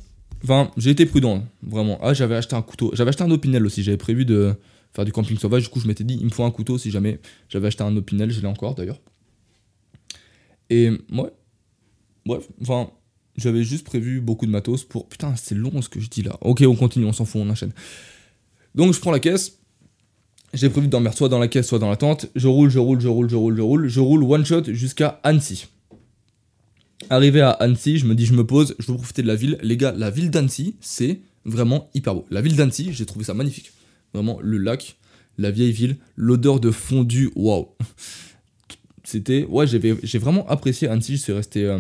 [0.44, 1.98] enfin, j'ai été prudent, vraiment.
[2.02, 2.92] Ah, j'avais acheté un couteau.
[2.94, 4.54] J'avais acheté un opinel aussi, j'avais prévu de
[4.92, 5.64] faire du camping sauvage.
[5.64, 7.20] Du coup, je m'étais dit, il me faut un couteau si jamais.
[7.48, 9.01] J'avais acheté un opinel, je l'ai encore d'ailleurs.
[10.70, 11.33] Et ouais,
[12.27, 12.90] bref, enfin,
[13.37, 15.09] j'avais juste prévu beaucoup de matos pour.
[15.09, 16.37] Putain, c'est long ce que je dis là.
[16.40, 17.72] Ok, on continue, on s'en fout, on enchaîne.
[18.74, 19.59] Donc je prends la caisse.
[20.55, 22.27] J'ai prévu de dormir soit dans la caisse, soit dans la tente.
[22.35, 23.88] Je roule, je roule, je roule, je roule, je roule.
[23.88, 25.66] Je roule one shot jusqu'à Annecy.
[27.11, 29.59] Arrivé à Annecy, je me dis, je me pose, je veux profiter de la ville.
[29.62, 32.27] Les gars, la ville d'Annecy, c'est vraiment hyper beau.
[32.31, 33.72] La ville d'Annecy, j'ai trouvé ça magnifique.
[34.14, 34.98] Vraiment, le lac,
[35.36, 37.68] la vieille ville, l'odeur de fondu, waouh.
[39.04, 41.16] C'était, ouais, j'ai vraiment apprécié Annecy.
[41.16, 41.64] Je suis resté.
[41.64, 41.78] Euh,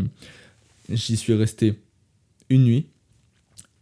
[0.90, 1.74] J'y suis resté
[2.48, 2.86] une nuit.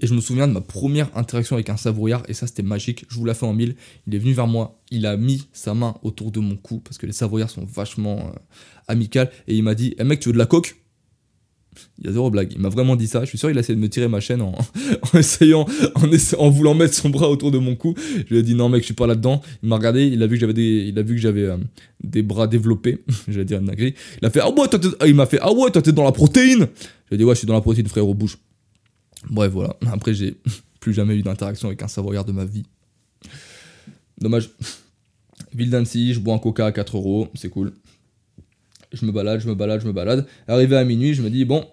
[0.00, 3.06] Et je me souviens de ma première interaction avec un Savoyard, et ça c'était magique.
[3.08, 3.76] Je vous la fais en mille.
[4.06, 6.98] Il est venu vers moi, il a mis sa main autour de mon cou, parce
[6.98, 8.38] que les Savoyards sont vachement euh,
[8.88, 10.76] amicales, et il m'a dit Eh mec, tu veux de la coke?
[11.98, 12.52] Il y a zéro blague.
[12.52, 13.20] Il m'a vraiment dit ça.
[13.20, 14.54] Je suis sûr qu'il a essayé de me tirer ma chaîne en,
[15.14, 15.66] essayant,
[16.38, 17.94] en, voulant mettre son bras autour de mon cou.
[17.96, 19.40] Je lui ai dit non mec, je suis pas là-dedans.
[19.62, 23.02] Il m'a regardé, il a vu que j'avais des, euh, bras développés.
[23.28, 23.94] J'allais dire nagri.
[24.20, 24.66] Il a fait ah ouais,
[25.00, 26.68] ah, il m'a fait ah ouais, toi t'es dans la protéine.
[27.06, 28.38] Je lui ai dit ouais, je suis dans la protéine frère, au bouge.
[29.30, 29.76] Bref voilà.
[29.92, 30.36] Après j'ai
[30.80, 32.64] plus jamais eu d'interaction avec un savoyard de ma vie.
[34.20, 34.50] Dommage.
[35.54, 37.72] Ville d'Annecy, je bois un coca à 4 euros, c'est cool
[38.96, 40.26] je me balade, je me balade, je me balade.
[40.48, 41.64] Arrivé à minuit, je me dis, bon,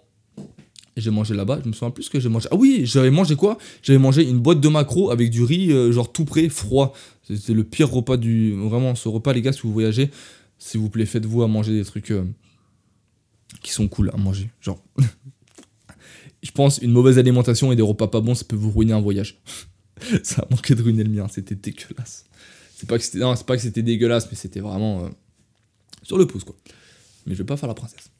[0.95, 2.47] j'ai mangé là-bas, je me souviens plus que j'ai mangé.
[2.51, 3.57] Ah oui, j'avais mangé quoi?
[3.81, 6.93] J'avais mangé une boîte de macro avec du riz, euh, genre tout prêt, froid.
[7.23, 8.53] C'était le pire repas du.
[8.53, 10.11] Vraiment, ce repas, les gars, si vous voyagez,
[10.59, 12.23] s'il vous plaît, faites-vous à manger des trucs euh,
[13.61, 14.51] qui sont cool à manger.
[14.61, 14.81] Genre.
[16.43, 19.01] je pense une mauvaise alimentation et des repas pas bons, ça peut vous ruiner un
[19.01, 19.41] voyage.
[20.23, 22.25] ça a manqué de ruiner le mien, c'était dégueulasse.
[22.75, 25.09] C'est pas que c'était, c'est pas que c'était dégueulasse, mais c'était vraiment euh,
[26.03, 26.55] sur le pouce, quoi
[27.25, 28.11] mais je vais pas faire la princesse.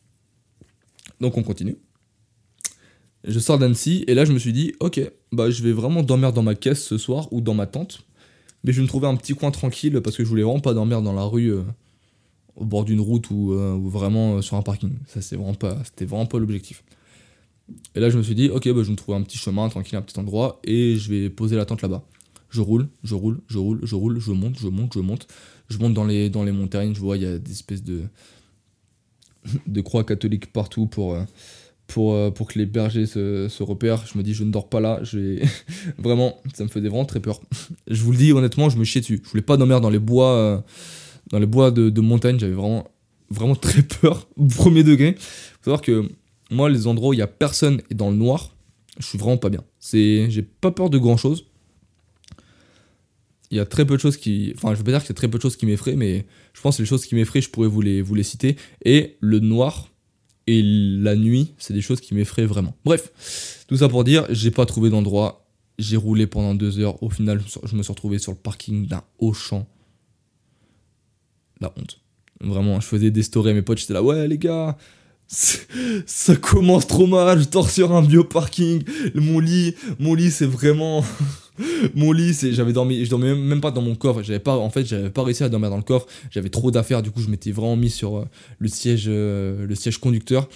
[1.19, 1.77] Donc on continue.
[3.25, 4.99] Je sors d'Annecy et là je me suis dit, ok,
[5.31, 8.05] bah je vais vraiment dormir dans ma caisse ce soir ou dans ma tente.
[8.63, 10.73] Mais je vais me trouver un petit coin tranquille parce que je voulais vraiment pas
[10.73, 11.63] dormir dans la rue euh,
[12.55, 14.91] au bord d'une route ou, euh, vraiment euh, sur un parking.
[15.07, 16.83] Ça c'est vraiment pas, c'était vraiment pas l'objectif.
[17.95, 19.69] Et là je me suis dit, ok, bah, je vais me trouver un petit chemin
[19.69, 22.03] tranquille, un petit endroit et je vais poser la tente là-bas.
[22.49, 25.27] Je roule, je roule, je roule, je roule, je monte, je monte, je monte.
[25.69, 28.03] Je monte dans les, dans les montagnes, je vois, il y a des espèces de,
[29.67, 31.23] de croix catholiques partout pour, euh,
[31.87, 34.05] pour, euh, pour que les bergers se, repèrent.
[34.11, 35.01] Je me dis, je ne dors pas là.
[35.97, 37.41] Vraiment, ça me faisait vraiment très peur.
[37.87, 39.21] je vous le dis honnêtement, je me chiais dessus.
[39.23, 40.57] Je voulais pas dormir dans les bois, euh,
[41.31, 42.39] dans les bois de, montagne.
[42.39, 42.87] J'avais vraiment,
[43.29, 45.15] vraiment très peur, premier degré.
[45.17, 46.07] Faut savoir que
[46.49, 48.55] moi, les endroits où il y a personne et dans le noir,
[48.99, 49.63] je suis vraiment pas bien.
[49.79, 51.45] C'est, j'ai pas peur de grand chose
[53.53, 54.51] il y a très peu de choses qui.
[54.55, 56.25] Enfin, je veux pas dire qu'il y a très peu de choses qui m'effraient, mais
[56.53, 58.57] je pense que les choses qui m'effraient, je pourrais vous les, citer.
[58.83, 59.89] Et le noir
[60.47, 62.75] et la nuit, c'est des choses qui m'effraient vraiment.
[62.83, 65.45] Bref, tout ça pour dire, j'ai pas trouvé d'endroit.
[65.77, 67.01] J'ai roulé pendant deux heures.
[67.03, 69.67] Au final, je me suis retrouvé sur le parking d'un Auchan.
[71.61, 71.99] La honte.
[72.41, 74.77] Vraiment, je faisais des mes potes, j'étais là, ouais les gars,
[75.27, 78.83] ça commence trop mal, je dors sur un vieux parking,
[79.15, 81.05] mon lit, mon lit c'est vraiment
[81.95, 84.69] mon lit c'est j'avais dormi je dormais même pas dans mon coffre, j'avais pas en
[84.69, 87.29] fait, j'avais pas réussi à dormir dans le coffre, j'avais trop d'affaires du coup, je
[87.29, 88.25] m'étais vraiment mis sur euh,
[88.59, 90.49] le siège euh, le siège conducteur.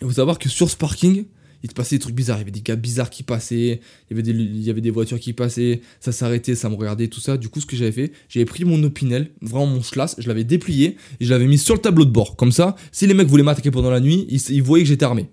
[0.00, 1.24] Il faut savoir que sur ce parking,
[1.64, 2.36] il se passait des trucs bizarres.
[2.36, 4.82] Il y avait des gars bizarres qui passaient, il y avait des, il y avait
[4.82, 7.38] des voitures qui passaient, ça s'arrêtait, ça me regardait, tout ça.
[7.38, 10.44] Du coup, ce que j'avais fait, j'avais pris mon Opinel, vraiment mon schlass, je l'avais
[10.44, 12.36] déplié et je l'avais mis sur le tableau de bord.
[12.36, 15.06] Comme ça, si les mecs voulaient m'attaquer pendant la nuit, ils, ils voyaient que j'étais
[15.06, 15.30] armé.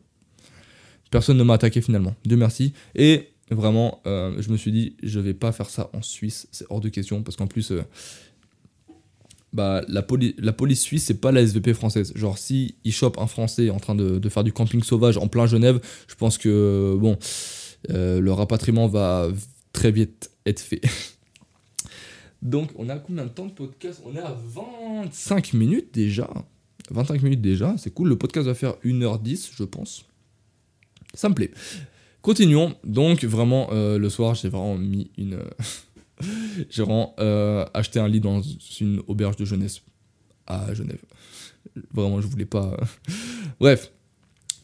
[1.09, 2.15] Personne ne m'a attaqué finalement.
[2.23, 2.71] Dieu merci.
[2.95, 6.47] Et vraiment, euh, je me suis dit, je vais pas faire ça en Suisse.
[6.51, 7.81] C'est hors de question parce qu'en plus, euh,
[9.53, 10.05] bah, la,
[10.37, 12.13] la police suisse, c'est pas la SVP française.
[12.15, 15.45] Genre, si ils chopent un Français en train de, faire du camping sauvage en plein
[15.45, 17.17] Genève, je pense que, bon,
[17.89, 19.27] euh, le rapatriement va
[19.73, 20.81] très vite être fait.
[22.41, 24.01] Donc, on a combien de temps de podcast?
[24.05, 24.35] On est à
[25.03, 26.29] 25 minutes déjà.
[26.89, 28.09] 25 minutes déjà, c'est cool.
[28.09, 30.05] Le podcast va faire 1h10, je pense.
[31.13, 31.51] Ça me plaît.
[32.21, 32.75] Continuons.
[32.83, 35.39] Donc, vraiment, euh, le soir, j'ai vraiment mis une.
[36.69, 38.41] j'ai vraiment euh, acheté un lit dans
[38.79, 39.81] une auberge de jeunesse
[40.45, 41.01] à Genève.
[41.93, 42.77] Vraiment, je voulais pas.
[43.59, 43.91] bref,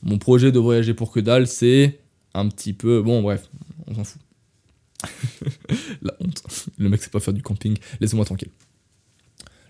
[0.03, 1.99] mon projet de voyager pour que dalle, c'est
[2.33, 3.01] un petit peu.
[3.01, 3.49] Bon, bref,
[3.87, 4.21] on s'en fout.
[6.01, 6.43] La honte.
[6.77, 7.75] Le mec sait pas faire du camping.
[7.99, 8.51] Laissez-moi tranquille.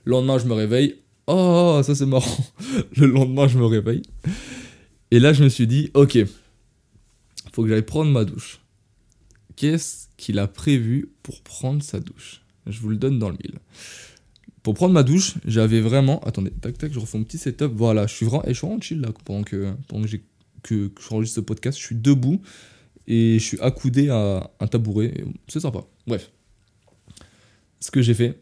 [0.03, 0.95] Le lendemain, je me réveille.
[1.27, 2.37] Oh, ça c'est marrant.
[2.95, 4.01] Le lendemain, je me réveille.
[5.11, 6.17] Et là, je me suis dit, ok,
[7.57, 8.59] faut que j'aille prendre ma douche.
[9.55, 12.43] Qu'est-ce qu'il a prévu pour prendre sa douche?
[12.67, 13.57] Je vous le donne dans le mille.
[14.61, 16.19] Pour prendre ma douche, j'avais vraiment.
[16.19, 17.71] Attendez, tac tac, je refais un petit setup.
[17.73, 20.17] Voilà, je suis vraiment, et je suis vraiment chill là pendant que, pendant que,
[20.61, 21.79] que j'enregistre ce podcast.
[21.79, 22.43] Je suis debout
[23.07, 25.25] et je suis accoudé à un tabouret.
[25.47, 25.83] C'est sympa.
[26.05, 26.29] Bref.
[27.79, 28.39] Ce que j'ai fait.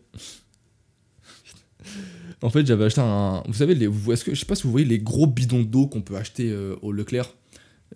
[2.42, 3.44] en fait, j'avais acheté un.
[3.48, 5.88] Vous savez, les, est-ce que, je sais pas si vous voyez les gros bidons d'eau
[5.88, 7.34] qu'on peut acheter euh, au Leclerc?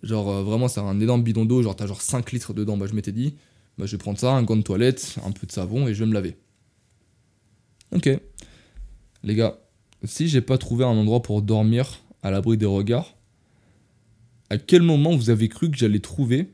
[0.04, 1.62] Genre, euh, vraiment, c'est un énorme bidon d'eau.
[1.62, 2.78] Genre, t'as genre 5 litres dedans.
[2.78, 3.36] Bah, je m'étais dit,
[3.78, 6.04] bah, je vais prendre ça, un gant de toilette, un peu de savon et je
[6.04, 6.38] vais me laver.
[7.94, 8.10] Ok.
[9.24, 9.60] Les gars,
[10.04, 13.16] si j'ai pas trouvé un endroit pour dormir à l'abri des regards,
[14.50, 16.54] à quel moment vous avez cru que j'allais trouver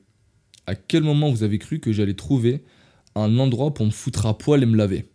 [0.68, 2.64] À quel moment vous avez cru que j'allais trouver
[3.16, 5.06] un endroit pour me foutre à poil et me laver?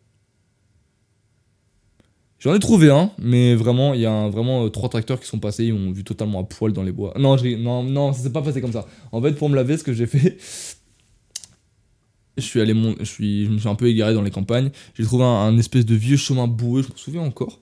[2.40, 5.38] J'en ai trouvé un, mais vraiment, il y a vraiment euh, trois tracteurs qui sont
[5.38, 7.12] passés, ils m'ont vu totalement à poil dans les bois.
[7.18, 8.86] Non, non, non, ça s'est pas passé comme ça.
[9.12, 10.38] En fait, pour me laver, ce que j'ai fait,
[12.38, 14.70] je suis allé, je suis, me suis un peu égaré dans les campagnes.
[14.94, 17.60] J'ai trouvé un, espèce de vieux chemin boueux, je me souviens encore.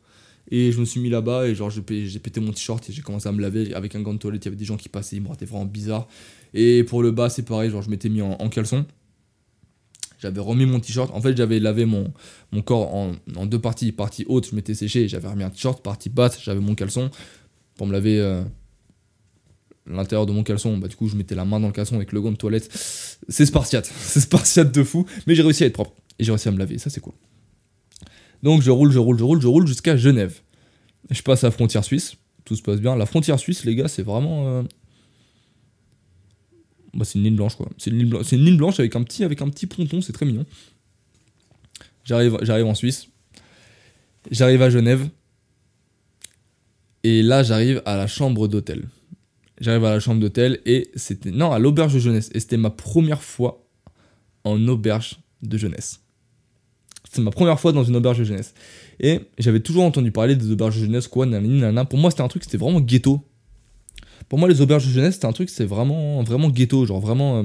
[0.51, 3.29] Et je me suis mis là-bas et genre j'ai pété mon t-shirt et j'ai commencé
[3.29, 4.45] à me laver avec un gant de toilette.
[4.45, 6.07] Il y avait des gens qui passaient, ils me regardaient vraiment bizarre.
[6.55, 8.87] Et pour le bas, c'est pareil, genre je m'étais mis en caleçon.
[10.18, 11.11] J'avais remis mon t-shirt.
[11.14, 12.12] En fait, j'avais lavé mon,
[12.50, 13.92] mon corps en, en, deux parties.
[13.92, 15.83] Partie haute, je m'étais séché, j'avais remis un t-shirt.
[15.83, 17.11] Partie basse, j'avais mon caleçon
[17.76, 18.42] pour me laver euh,
[19.87, 20.76] l'intérieur de mon caleçon.
[20.76, 22.68] Bah, du coup, je mettais la main dans le caleçon avec le gant de toilette.
[23.28, 23.87] C'est spartiate.
[24.00, 25.07] C'est spartiate de fou.
[25.26, 25.94] Mais j'ai réussi à être propre.
[26.18, 26.78] Et j'ai réussi à me laver.
[26.78, 27.14] Ça, c'est cool.
[28.42, 30.40] Donc, je roule, je roule, je roule, je roule jusqu'à Genève.
[31.11, 32.16] Je passe à la frontière suisse.
[32.44, 32.96] Tout se passe bien.
[32.96, 34.48] La frontière suisse, les gars, c'est vraiment.
[34.48, 34.62] Euh,
[36.94, 37.68] bah, c'est une ligne blanche quoi.
[37.79, 40.46] C'est une, ligne blanche avec un petit, avec un petit ponton, c'est très mignon.
[42.05, 43.09] J'arrive, j'arrive en Suisse.
[44.31, 45.09] J'arrive à Genève.
[47.05, 48.88] Et là, j'arrive à la chambre d'hôtel.
[49.61, 51.31] J'arrive à la chambre d'hôtel et c'était.
[51.31, 52.31] Non, à l'auberge de jeunesse.
[52.35, 53.64] Et c'était ma première fois
[54.44, 56.01] en auberge de jeunesse.
[57.05, 58.55] C'était ma première fois dans une auberge de jeunesse.
[59.01, 61.85] Et j'avais toujours entendu parler des auberges de jeunesse, quoi, nanana.
[61.85, 63.24] Pour moi, c'était un truc, c'était vraiment ghetto.
[64.29, 66.85] Pour moi, les auberges de jeunesse, c'était un truc, c'est vraiment, vraiment ghetto.
[66.85, 67.38] Genre vraiment.
[67.38, 67.43] Euh,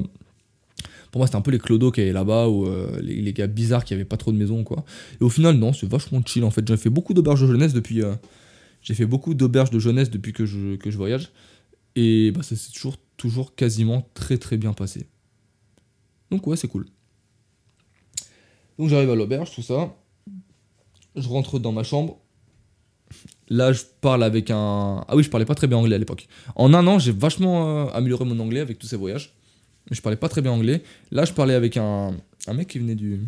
[1.10, 3.84] pour moi, c'était un peu les clodos qui avaient là-bas ou euh, les, gars bizarres
[3.84, 4.84] qui avaient pas trop de maisons, quoi.
[5.20, 6.66] Et au final, non, c'est vachement chill en fait.
[6.66, 8.02] J'ai fait beaucoup d'auberges de jeunesse depuis.
[8.02, 8.14] Euh,
[8.82, 11.30] j'ai fait beaucoup d'auberges de jeunesse depuis que je, que je voyage.
[11.94, 15.06] Et bah, ça s'est toujours, toujours quasiment très très bien passé.
[16.30, 16.86] Donc, ouais, c'est cool.
[18.78, 19.94] Donc, j'arrive à l'auberge, tout ça.
[21.14, 22.18] Je rentre dans ma chambre.
[23.48, 25.04] Là, je parle avec un.
[25.06, 26.26] Ah oui, je parlais pas très bien anglais à l'époque.
[26.56, 29.34] En un an, j'ai vachement euh, amélioré mon anglais avec tous ces voyages.
[29.90, 30.82] Je parlais pas très bien anglais.
[31.10, 32.14] Là, je parlais avec un,
[32.46, 33.20] un mec qui venait du.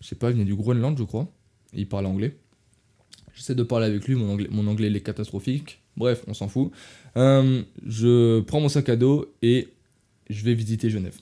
[0.00, 1.28] Je sais pas, il venait du Groenland, je crois.
[1.74, 2.36] Il parlait anglais.
[3.34, 5.80] J'essaie de parler avec lui, mon anglais, il est catastrophique.
[5.96, 6.70] Bref, on s'en fout.
[7.16, 9.68] Euh, je prends mon sac à dos et
[10.30, 11.16] je vais visiter Genève.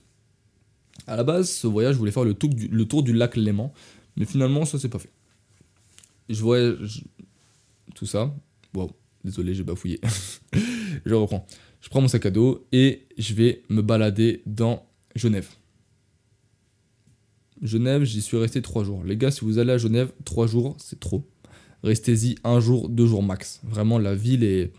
[1.07, 3.35] À la base, ce voyage, je voulais faire le tour du, le tour du lac
[3.37, 3.73] Léman.
[4.17, 5.11] Mais finalement, ça s'est pas fait
[6.29, 6.59] je vois
[7.95, 8.35] tout ça.
[8.73, 8.91] Bon,
[9.25, 10.01] désolé, j'ai bafouillé.
[11.05, 11.47] je reprends.
[11.81, 15.49] Je prends mon sac à dos et je vais me balader dans Genève.
[17.61, 19.05] Genève, j'y suis resté trois jours.
[19.05, 21.29] Les gars, si vous allez à Genève, trois jours, c'est trop.
[21.83, 23.61] Restez-y un jour, deux jours max.
[23.65, 24.73] Vraiment, la ville est.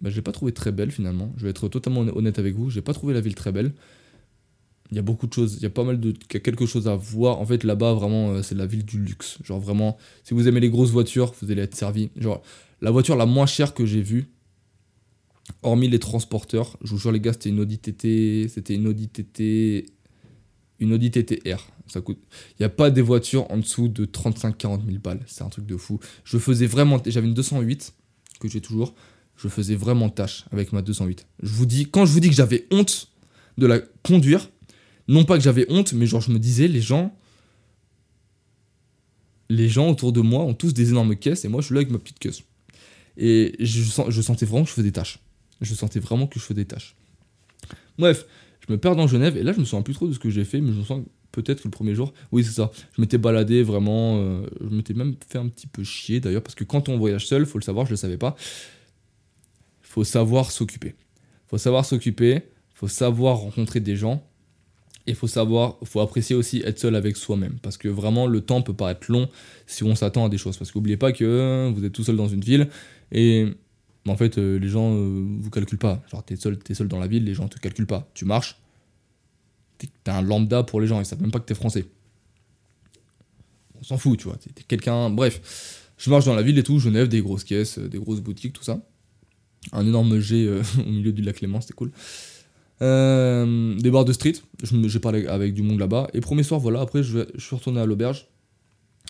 [0.00, 1.32] Bah, je l'ai pas trouvé très belle finalement.
[1.36, 2.70] Je vais être totalement honnête avec vous.
[2.70, 3.72] J'ai pas trouvé la ville très belle.
[4.90, 6.40] Il y a beaucoup de choses, il y a pas mal de il y a
[6.40, 7.40] quelque chose à voir.
[7.40, 9.38] En fait, là-bas, vraiment, euh, c'est la ville du luxe.
[9.44, 12.10] Genre, vraiment, si vous aimez les grosses voitures, vous allez être servi.
[12.16, 12.42] Genre,
[12.80, 14.30] la voiture la moins chère que j'ai vue,
[15.62, 19.08] hormis les transporteurs, je vous jure, les gars, c'était une Audi TT, c'était une Audi
[19.08, 19.86] TT,
[20.80, 21.66] une Audi TTR.
[21.86, 22.18] Ça coûte.
[22.52, 25.20] Il n'y a pas des voitures en dessous de 35-40 000 balles.
[25.26, 25.98] C'est un truc de fou.
[26.22, 27.00] Je faisais vraiment.
[27.06, 27.94] J'avais une 208
[28.40, 28.94] que j'ai toujours.
[29.36, 31.26] Je faisais vraiment tâche avec ma 208.
[31.42, 33.08] Je vous dis, quand je vous dis que j'avais honte
[33.56, 34.50] de la conduire,
[35.08, 37.16] non pas que j'avais honte, mais genre je me disais, les gens,
[39.48, 41.80] les gens autour de moi ont tous des énormes caisses et moi je suis là
[41.80, 42.42] avec ma petite caisse.
[43.16, 45.18] Et je, je sentais vraiment que je faisais des tâches.
[45.60, 46.94] Je sentais vraiment que je faisais des tâches.
[47.98, 48.26] Bref,
[48.66, 50.30] je me perds dans Genève et là je me sens plus trop de ce que
[50.30, 53.00] j'ai fait, mais je me sens peut-être que le premier jour, oui c'est ça, je
[53.00, 56.64] m'étais baladé vraiment, euh, je m'étais même fait un petit peu chier d'ailleurs, parce que
[56.64, 58.36] quand on voyage seul, faut le savoir, je le savais pas,
[59.82, 60.94] faut savoir s'occuper.
[61.46, 62.42] Faut savoir s'occuper,
[62.74, 64.22] faut savoir rencontrer des gens,
[65.08, 67.58] il faut savoir, faut apprécier aussi être seul avec soi-même.
[67.62, 69.28] Parce que vraiment, le temps peut paraître long
[69.66, 70.56] si on s'attend à des choses.
[70.56, 72.68] Parce qu'oubliez pas que vous êtes tout seul dans une ville
[73.12, 73.48] et
[74.06, 76.02] en fait, euh, les gens euh, vous calculent pas.
[76.10, 78.08] Genre, t'es seul, es seul dans la ville, les gens te calculent pas.
[78.14, 78.56] Tu marches,
[79.78, 81.86] t'es un lambda pour les gens, ils savent même pas que t'es français.
[83.80, 84.36] On s'en fout, tu vois.
[84.36, 85.10] T'es quelqu'un.
[85.10, 88.52] Bref, je marche dans la ville et tout, Genève, des grosses caisses, des grosses boutiques,
[88.52, 88.80] tout ça.
[89.72, 91.92] Un énorme jet euh, au milieu du lac Clément, c'était cool.
[92.80, 96.08] Euh, des bars de street, j'ai parlé avec du monde là-bas.
[96.14, 98.26] Et premier soir, voilà, après je, suis retourné à l'auberge.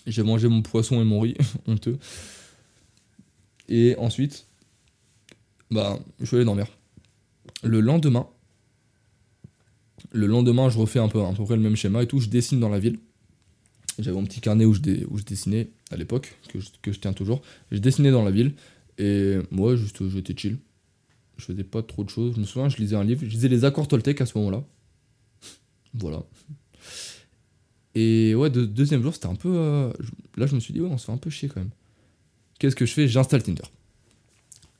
[0.07, 1.35] J'ai mangé mon poisson et mon riz,
[1.67, 1.99] honteux.
[3.69, 4.47] Et ensuite,
[5.71, 6.67] bah, je suis allé dormir.
[7.63, 8.27] Le lendemain,
[10.13, 12.21] le lendemain, je refais un peu à peu près le même schéma et tout.
[12.21, 12.99] Je dessine dans la ville.
[13.99, 16.39] J'avais mon petit carnet où je, dessinais à l'époque,
[16.83, 17.43] que je tiens toujours.
[17.73, 18.55] Je dessinais dans la ville.
[18.97, 20.59] Et moi, juste, j'étais chill
[21.38, 22.35] je faisais pas trop de choses.
[22.35, 24.64] Je me souviens, je lisais un livre, je lisais les accords Toltec à ce moment-là.
[25.94, 26.22] voilà.
[27.94, 29.53] Et ouais, deuxième jour, c'était un peu.
[29.55, 29.92] Euh,
[30.37, 31.70] là, je me suis dit, ouais, on se fait un peu chier quand même.
[32.59, 33.09] Qu'est-ce que je fais?
[33.09, 33.62] J'installe Tinder.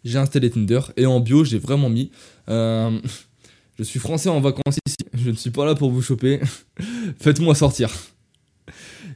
[0.05, 2.11] J'ai installé Tinder et en bio, j'ai vraiment mis.
[2.49, 2.99] Euh,
[3.79, 4.97] je suis français en vacances ici.
[5.15, 6.41] Je ne suis pas là pour vous choper.
[7.21, 7.91] Faites-moi sortir.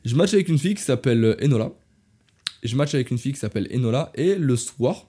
[0.05, 1.73] Je match avec une fille qui s'appelle Enola.
[2.63, 4.11] Je match avec une fille qui s'appelle Enola.
[4.15, 5.09] Et le soir,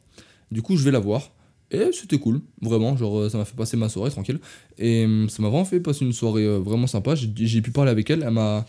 [0.51, 1.31] du coup, je vais la voir.
[1.73, 4.39] Et c'était cool, vraiment, genre euh, ça m'a fait passer ma soirée tranquille.
[4.77, 7.15] Et hum, ça m'a vraiment fait passer une soirée euh, vraiment sympa.
[7.15, 8.65] J'ai pu parler avec elle, elle m'a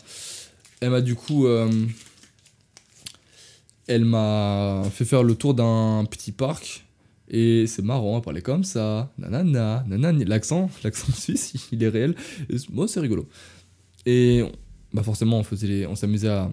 [0.81, 1.69] elle m'a du coup euh,
[3.87, 6.83] elle m'a fait faire le tour d'un petit parc.
[7.27, 9.11] Et c'est marrant à parler comme ça.
[9.19, 10.25] Nanana nanana.
[10.25, 12.15] L'accent l'accent suisse il est réel.
[12.71, 13.27] Moi c'est rigolo.
[14.07, 14.43] Et
[14.93, 16.49] bah forcément on faisait on s'amusait à,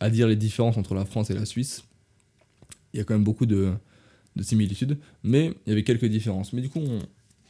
[0.00, 1.84] à dire les différences entre la France et la Suisse.
[2.92, 3.72] Il y a quand même beaucoup de
[4.36, 6.52] de similitudes, mais il y avait quelques différences.
[6.52, 6.82] Mais du coup,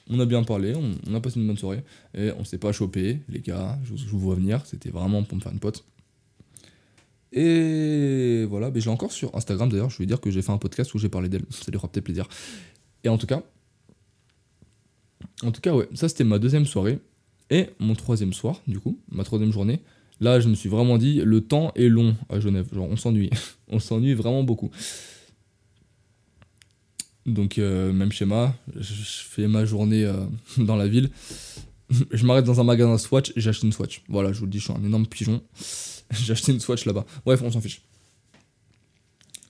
[0.08, 1.82] on, a bien parlé, on, a passé une bonne soirée,
[2.14, 5.42] et on s'est pas chopé, les gars, je, vous vois venir, c'était vraiment pour me
[5.42, 5.84] faire une pote.
[7.32, 10.58] Et voilà, mais j'ai encore sur Instagram d'ailleurs, je vais dire que j'ai fait un
[10.58, 12.28] podcast où j'ai parlé d'elle, ça lui fera peut-être plaisir.
[13.04, 13.42] Et en tout cas,
[15.42, 16.98] en tout cas, ouais, ça c'était ma deuxième soirée.
[17.50, 19.80] Et mon troisième soir, du coup, ma troisième journée,
[20.20, 23.30] là je me suis vraiment dit, le temps est long à Genève, genre on s'ennuie,
[23.68, 24.70] on s'ennuie vraiment beaucoup.
[27.26, 30.24] Donc, euh, même schéma, je, fais ma journée euh,
[30.58, 31.10] dans la ville.
[32.10, 34.02] je m'arrête dans un magasin Swatch et j'achète une Swatch.
[34.08, 35.42] Voilà, je vous le dis, je suis un énorme pigeon.
[36.10, 37.04] j'ai acheté une Swatch là-bas.
[37.24, 37.82] Bref, on s'en fiche.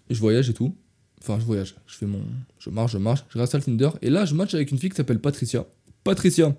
[0.08, 0.74] Je voyage et tout.
[1.20, 1.74] Enfin, je voyage.
[1.86, 2.22] Je fais mon.
[2.58, 3.24] Je marche, je marche.
[3.28, 3.90] Je reste à Tinder.
[4.00, 5.66] Et là, je match avec une fille qui s'appelle Patricia.
[6.04, 6.54] Patricia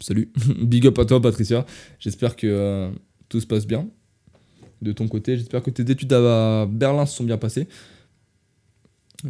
[0.00, 0.32] Salut.
[0.60, 1.64] Big up à toi, Patricia.
[2.00, 2.90] J'espère que euh,
[3.28, 3.88] tout se passe bien
[4.80, 5.36] de ton côté.
[5.36, 7.68] J'espère que tes études à Berlin se sont bien passées.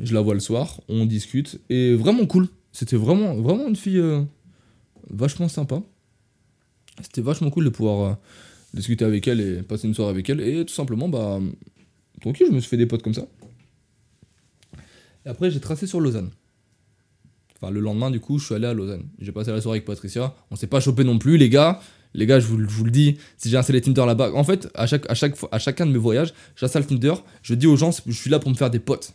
[0.01, 1.61] Je la vois le soir, on discute.
[1.69, 2.49] Et vraiment cool.
[2.73, 3.35] C'était vraiment,
[3.69, 4.23] une fille euh,
[5.11, 5.83] vachement sympa.
[7.03, 8.15] C'était vachement cool de pouvoir euh,
[8.75, 10.41] discuter avec elle et passer une soirée avec elle.
[10.41, 11.39] Et tout simplement, bah,
[12.21, 13.27] tranquille, je me suis fait des potes comme ça.
[15.27, 16.31] Et après, j'ai tracé sur Lausanne.
[17.57, 19.05] Enfin, le lendemain, du coup, je suis allé à Lausanne.
[19.19, 20.35] J'ai passé la soirée avec Patricia.
[20.51, 21.81] On s'est pas chopé non plus, les gars.
[22.15, 25.07] Les gars, je vous, le dis, si j'ai installé Tinder là-bas, en fait, à, chaque,
[25.09, 25.15] à,
[25.51, 28.51] à chacun de mes voyages, j'installe Tinder, je dis aux gens, je suis là pour
[28.51, 29.15] me faire des potes.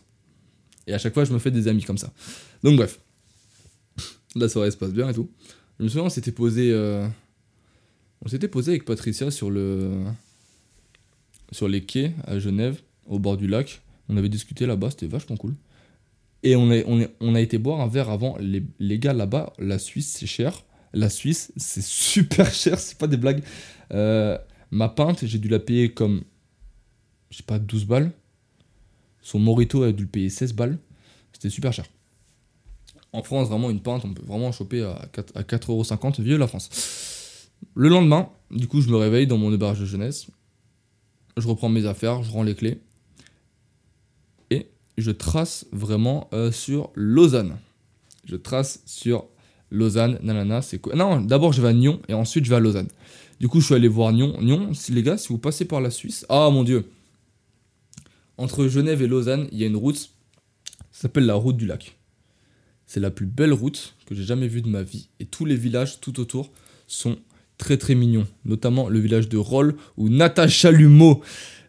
[0.88, 2.10] Et à chaque fois, je me fais des amis comme ça.
[2.64, 2.98] Donc bref.
[4.34, 5.30] La soirée se passe bien et tout.
[5.78, 6.72] Je me souviens, on s'était posé.
[6.72, 7.06] Euh,
[8.24, 10.02] on s'était posé avec Patricia sur le.
[11.52, 13.82] Sur les quais à Genève, au bord du lac.
[14.08, 15.54] On avait discuté là-bas, c'était vachement cool.
[16.42, 16.84] Et on, est,
[17.20, 18.36] on, a été boire un verre avant.
[18.38, 20.64] Les, les gars là-bas, la Suisse, c'est cher.
[20.94, 23.42] La Suisse, c'est super cher, c'est pas des blagues.
[23.92, 24.38] Euh,
[24.70, 26.22] ma pinte, j'ai dû la payer comme.
[27.30, 28.10] Je sais pas, 12 balles.
[29.28, 30.78] Son Morito a dû le payer 16 balles.
[31.34, 31.84] C'était super cher.
[33.12, 36.22] En France, vraiment, une pinte, on peut vraiment choper à 4,50€.
[36.22, 37.50] Vieux la France.
[37.74, 40.28] Le lendemain, du coup, je me réveille dans mon auberge de jeunesse.
[41.36, 42.80] Je reprends mes affaires, je rends les clés.
[44.50, 47.58] Et je trace vraiment euh, sur Lausanne.
[48.24, 49.26] Je trace sur
[49.70, 50.94] Lausanne, nanana, c'est quoi?
[50.94, 52.88] Non, d'abord je vais à Nyon et ensuite je vais à Lausanne.
[53.40, 54.40] Du coup, je suis allé voir Nyon.
[54.40, 56.24] Nyon, les gars, si vous passez par la Suisse.
[56.30, 56.90] Ah mon dieu
[58.38, 59.98] Entre Genève et Lausanne, il y a une route.
[60.92, 61.98] Ça s'appelle la route du lac.
[62.86, 65.08] C'est la plus belle route que j'ai jamais vue de ma vie.
[65.18, 66.52] Et tous les villages tout autour
[66.86, 67.18] sont
[67.58, 68.26] très très mignons.
[68.44, 71.22] Notamment le village de Roll où Natacha Lumeau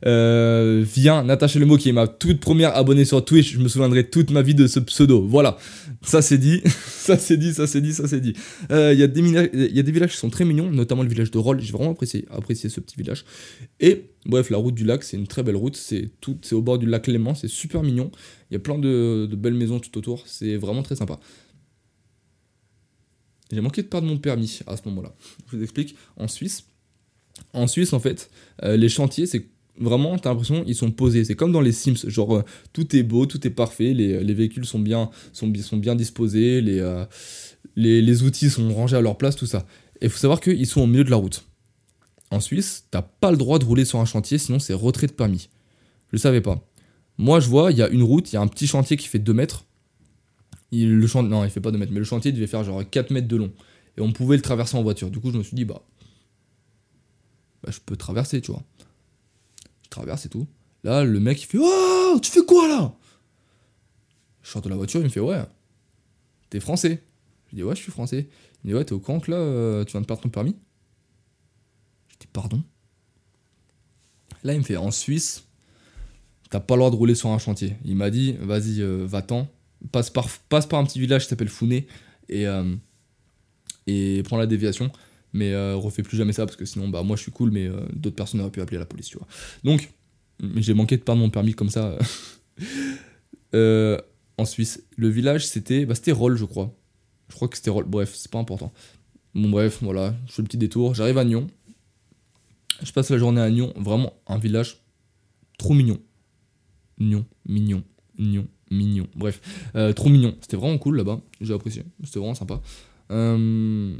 [0.05, 1.23] vient.
[1.23, 3.53] Natacha Lumeau qui est ma toute première abonnée sur Twitch.
[3.53, 5.25] Je me souviendrai toute ma vie de ce pseudo.
[5.27, 5.57] Voilà.
[6.01, 6.61] Ça c'est dit.
[6.87, 8.33] ça c'est dit, ça c'est dit, ça c'est dit.
[8.71, 11.59] Euh, Il y, a des villages qui sont très mignons, notamment le village de Roll.
[11.59, 13.25] J'ai vraiment apprécié, ce petit village.
[13.79, 15.75] Et bref, la route du lac, c'est une très belle route.
[15.75, 17.35] C'est au bord du lac Léman.
[17.35, 18.11] C'est super mignon.
[18.49, 20.23] Il y a plein de belles maisons tout autour.
[20.27, 21.19] C'est vraiment très sympa.
[23.51, 25.13] J'ai manqué de perdre mon permis à ce moment-là.
[25.47, 25.95] Je vous explique.
[26.17, 26.65] En Suisse,
[27.53, 28.29] en Suisse, en fait,
[28.63, 29.47] euh, les chantiers, c'est
[29.79, 31.23] vraiment, t'as l'impression, ils sont posés.
[31.23, 31.95] C'est comme dans les Sims.
[32.07, 32.43] Genre, euh,
[32.73, 33.93] tout est beau, tout est parfait.
[33.93, 36.61] Les, les véhicules sont bien, sont, sont bien disposés.
[36.61, 37.05] Les, euh,
[37.75, 39.65] les, les, outils sont rangés à leur place, tout ça.
[40.01, 41.43] Et il faut savoir qu'ils sont au milieu de la route.
[42.31, 45.13] En Suisse, t'as pas le droit de rouler sur un chantier, sinon c'est retrait de
[45.13, 45.49] permis.
[46.09, 46.63] Je le savais pas.
[47.17, 49.07] Moi, je vois, il y a une route, il y a un petit chantier qui
[49.07, 49.65] fait 2 mètres.
[50.71, 53.11] Le chantier, non, il fait pas 2 mètres, mais le chantier devait faire genre 4
[53.11, 53.51] mètres de long.
[53.97, 55.09] Et on pouvait le traverser en voiture.
[55.09, 55.81] Du coup, je me suis dit, bah,
[57.63, 58.63] bah je peux traverser, tu vois.
[59.83, 60.47] Je traverse et tout.
[60.83, 62.93] Là, le mec, il fait, oh, tu fais quoi là?
[64.43, 65.41] Je sors de la voiture, il me fait, ouais,
[66.49, 67.03] t'es français.
[67.49, 68.29] Je dis, ouais, je suis français.
[68.63, 70.55] Il me dit, ouais, t'es au camp là, euh, tu viens de perdre ton permis?
[72.09, 72.63] Je dis, pardon?
[74.43, 75.43] Là, il me fait, en Suisse,
[76.49, 77.75] t'as pas le droit de rouler sur un chantier.
[77.83, 79.47] Il m'a dit, vas-y, euh, va-t'en
[79.91, 80.27] passe par,
[80.79, 81.87] un petit village qui s'appelle Founé
[82.27, 82.75] et, euh,
[83.87, 84.91] et prends la déviation.
[85.31, 87.67] Mais euh, refais plus jamais ça parce que sinon, bah moi je suis cool, mais
[87.67, 89.27] euh, d'autres personnes auraient pu appeler la police, tu vois.
[89.63, 89.91] Donc,
[90.55, 91.97] j'ai manqué de perdre mon permis comme ça.
[94.39, 96.73] En Suisse, le village c'était bah, c'était Roll, je crois.
[97.27, 97.83] Je crois que c'était Roll.
[97.83, 98.71] Bref, c'est pas important.
[99.35, 100.95] Bon, bref, voilà, je fais le petit détour.
[100.95, 101.47] J'arrive à Nyon.
[102.81, 103.73] Je passe la journée à Nyon.
[103.75, 104.77] Vraiment un village
[105.57, 105.99] trop mignon.
[106.99, 107.83] Nyon, mignon,
[108.17, 109.07] Nyon, mignon.
[109.15, 109.41] Bref,
[109.75, 110.35] euh, trop mignon.
[110.41, 111.21] C'était vraiment cool là-bas.
[111.41, 111.83] J'ai apprécié.
[112.03, 112.61] C'était vraiment sympa.
[113.11, 113.95] Euh,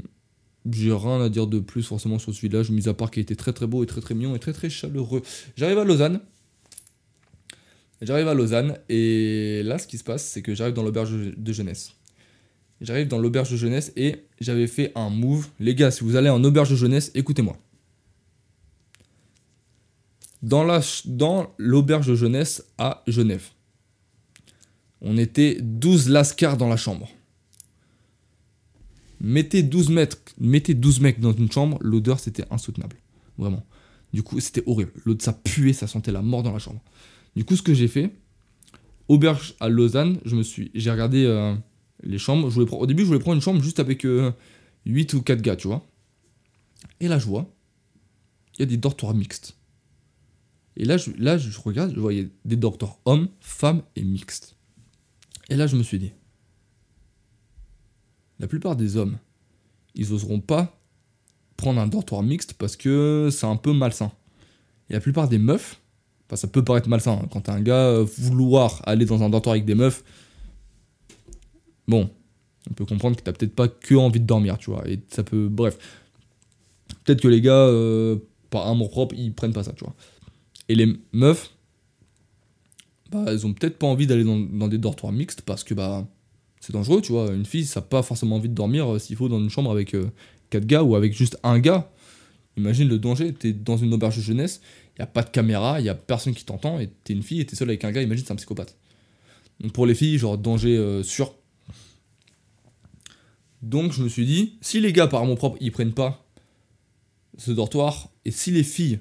[0.70, 3.36] j'ai rien à dire de plus forcément sur ce village, mis à part qu'il était
[3.36, 5.22] très très beau et très très mignon et très très chaleureux.
[5.56, 6.20] J'arrive à Lausanne.
[8.02, 11.52] J'arrive à Lausanne et là, ce qui se passe, c'est que j'arrive dans l'auberge de
[11.52, 11.92] jeunesse.
[12.80, 15.48] J'arrive dans l'auberge de jeunesse et j'avais fait un move.
[15.60, 17.58] Les gars, si vous allez en auberge de jeunesse, écoutez-moi.
[20.42, 23.50] Dans l'auberge dans de jeunesse à Genève,
[25.02, 27.08] on était 12 lascars dans la chambre.
[29.20, 32.96] Mettez 12, mètres, mettez 12 mecs dans une chambre, l'odeur c'était insoutenable.
[33.36, 33.64] Vraiment.
[34.12, 34.92] Du coup, c'était horrible.
[35.04, 36.80] L'odeur, ça puait, ça sentait la mort dans la chambre.
[37.36, 38.10] Du coup, ce que j'ai fait,
[39.08, 41.54] auberge à Lausanne, je me suis, j'ai regardé euh,
[42.02, 42.50] les chambres.
[42.56, 45.68] Au début, je voulais prendre une chambre juste avec 8 euh, ou 4 gars, tu
[45.68, 45.86] vois.
[47.00, 47.52] Et là, je vois,
[48.56, 49.56] il y a des dortoirs mixtes.
[50.76, 54.56] Et là, je, là, je regarde, je voyais des dortoirs hommes, femmes et mixtes.
[55.50, 56.12] Et là, je me suis dit,
[58.38, 59.18] la plupart des hommes,
[59.94, 60.80] ils oseront pas
[61.56, 64.12] prendre un dortoir mixte parce que c'est un peu malsain.
[64.88, 65.80] Et la plupart des meufs,
[66.26, 69.54] enfin ça peut paraître malsain, hein, quand un gars euh, vouloir aller dans un dortoir
[69.54, 70.04] avec des meufs,
[71.86, 72.08] bon,
[72.70, 74.88] on peut comprendre que t'as peut-être pas que envie de dormir, tu vois.
[74.88, 75.76] Et ça peut, bref,
[77.04, 78.18] peut-être que les gars, euh,
[78.50, 79.94] par amour propre, ils prennent pas ça, tu vois.
[80.68, 81.50] Et les meufs,
[83.10, 86.06] bah, elles ont peut-être pas envie d'aller dans, des dortoirs mixtes parce que bah,
[86.60, 87.32] c'est dangereux, tu vois.
[87.32, 89.70] Une fille, ça n'a pas forcément envie de dormir euh, s'il faut dans une chambre
[89.70, 90.10] avec euh,
[90.50, 91.90] quatre gars ou avec juste un gars.
[92.56, 94.60] Imagine le danger, t'es dans une auberge de jeunesse,
[94.98, 97.46] il a pas de caméra, il a personne qui t'entend, et t'es une fille et
[97.46, 98.76] t'es seule avec un gars, imagine c'est un psychopathe.
[99.60, 101.34] Donc pour les filles, genre danger euh, sûr.
[103.62, 106.26] Donc je me suis dit, si les gars par mon propre, ils prennent pas
[107.38, 109.00] ce dortoir, et si les filles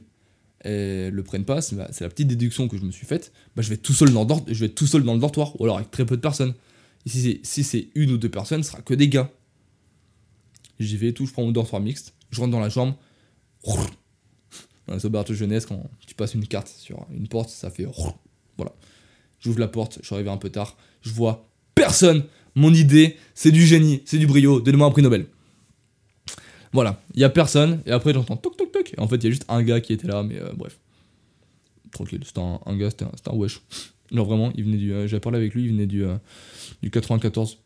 [0.65, 3.69] et le prennent pas, c'est la petite déduction que je me suis faite, bah, je,
[3.69, 5.89] vais tout seul dans le je vais tout seul dans le dortoir, ou alors avec
[5.89, 6.53] très peu de personnes.
[7.05, 9.31] Si c'est une ou deux personnes, ce sera que des gars.
[10.79, 12.97] J'y vais tout, je prends mon dortoir mixte, je rentre dans la chambre.
[14.87, 17.85] Dans les auberges jeunesse, quand tu passes une carte sur une porte, ça fait.
[18.57, 18.73] Voilà.
[19.39, 22.25] J'ouvre la porte, je suis arrivé un peu tard, je vois personne.
[22.55, 25.27] Mon idée, c'est du génie, c'est du brio, donnez-moi un prix Nobel.
[26.71, 29.23] Voilà, il y a personne, et après j'entends toc toc toc, et en fait il
[29.23, 30.79] y a juste un gars qui était là, mais euh, bref.
[31.91, 33.61] Tranquille, c'était un, gars, c'était un, wesh.
[34.11, 34.93] Genre vraiment, il venait du.
[34.93, 36.17] Euh, J'avais parlé avec lui, il venait du, euh,
[36.83, 37.57] du 94.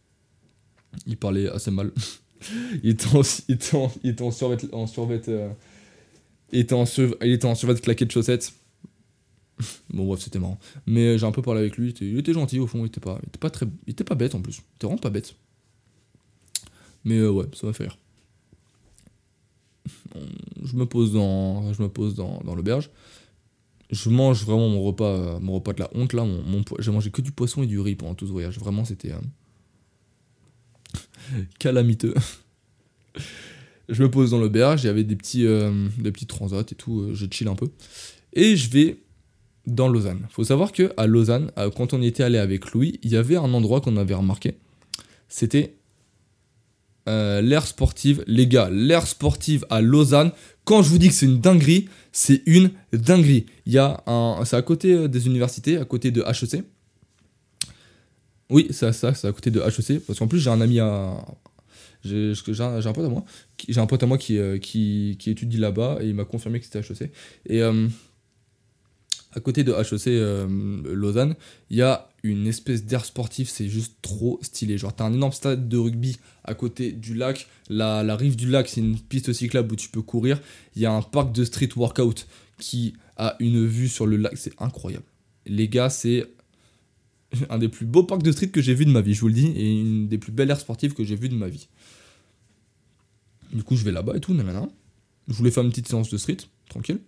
[1.06, 1.92] Il parlait assez mal.
[2.84, 4.58] il était en, il était en, il était en survêt,
[5.28, 5.50] euh,
[6.52, 6.86] il était en,
[7.22, 8.54] il claqué de chaussettes.
[9.90, 10.60] Bon bref, c'était marrant.
[10.86, 12.88] Mais j'ai un peu parlé avec lui, il était, il était gentil au fond, il
[12.88, 14.98] était pas, il était pas très, il était pas bête en plus, il était vraiment
[14.98, 15.36] pas bête.
[17.04, 17.98] Mais euh, ouais, ça m'a fait rire.
[20.64, 22.90] Je me pose dans, je me pose dans, dans l'auberge.
[23.92, 26.24] Je mange vraiment mon repas, mon repas de la honte là.
[26.26, 28.58] Mon, j'ai mangé que du poisson et du riz pendant tout ce voyage.
[28.60, 29.20] Vraiment, c'était euh,
[31.60, 32.14] calamiteux.
[33.90, 34.84] je me pose dans l'auberge.
[34.84, 37.02] Il y avait des petits, euh, des transats et tout.
[37.02, 37.70] euh, je chill un peu
[38.34, 38.98] et je vais
[39.68, 40.28] dans Lausanne.
[40.30, 43.38] Faut savoir que à Lausanne, quand on y était allé avec Louis, il y avait
[43.38, 44.56] un endroit qu'on avait remarqué.
[45.30, 45.76] C'était
[47.10, 48.24] euh, l'air sportive.
[48.28, 50.32] Les gars, l'air sportive à Lausanne.
[50.64, 53.46] Quand je vous dis que c'est une dinguerie, c'est une dinguerie.
[53.66, 56.64] Il y a un, c'est à côté euh, des universités, à côté de HEC.
[58.50, 60.00] Oui, c'est ça, c'est à côté de HEC.
[60.06, 61.26] Parce qu'en plus, j'ai un ami à.
[62.04, 63.24] J'ai un, pote à moi.
[63.58, 66.66] qui- J'ai un pote à moi euh, qui, étudie là-bas et il m'a confirmé que
[66.66, 67.12] c'était HEC.
[67.46, 67.88] Et euh,
[69.34, 70.08] à côté de HEC
[70.94, 71.36] Lausanne,
[71.70, 74.78] il y a une espèce d'air sportif, c'est juste trop stylé.
[74.78, 77.48] Genre, t'as un énorme stade de rugby à côté du lac.
[77.70, 80.40] La, rive du lac, c'est une piste cyclable où tu peux courir.
[80.76, 84.38] Il y a un parc de street workout qui a une vue sur le lac.
[84.38, 85.06] C'est incroyable.
[85.46, 86.26] Les gars, c'est
[87.50, 89.28] un des plus beaux parcs de street que j'ai vu de ma vie, je vous
[89.28, 91.68] le dis, et une des plus belles aires sportives que j'ai vues de ma vie.
[93.52, 94.68] Du coup, je vais là-bas et tout, nanana.
[95.28, 96.38] Je voulais faire une petite séance de street,
[96.70, 97.00] tranquille.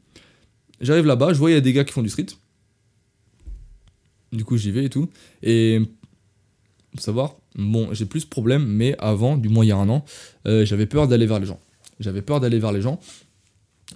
[0.82, 2.28] J'arrive là-bas, je vois il y a des gars qui font du street.
[4.32, 5.10] Du coup, j'y vais et tout.
[5.44, 5.82] Et
[7.00, 10.06] savoir, bon, j'ai plus de problèmes, mais avant, du moins il y a un an,
[10.48, 11.60] euh, j'avais peur d'aller vers les gens.
[12.00, 13.00] J'avais peur d'aller vers les gens.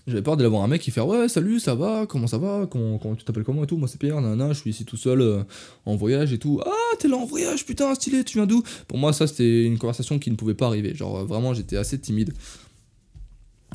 [0.07, 2.67] J'avais peur d'aller voir un mec qui fait Ouais, salut, ça va, comment ça va,
[2.69, 3.77] comment, tu t'appelles comment et tout?
[3.77, 5.43] Moi, c'est Pierre, nana, je suis ici tout seul euh,
[5.85, 6.61] en voyage et tout.
[6.65, 8.63] Ah, t'es là en voyage, putain, stylé, tu viens d'où?
[8.87, 10.95] Pour moi, ça, c'était une conversation qui ne pouvait pas arriver.
[10.95, 12.33] Genre, euh, vraiment, j'étais assez timide.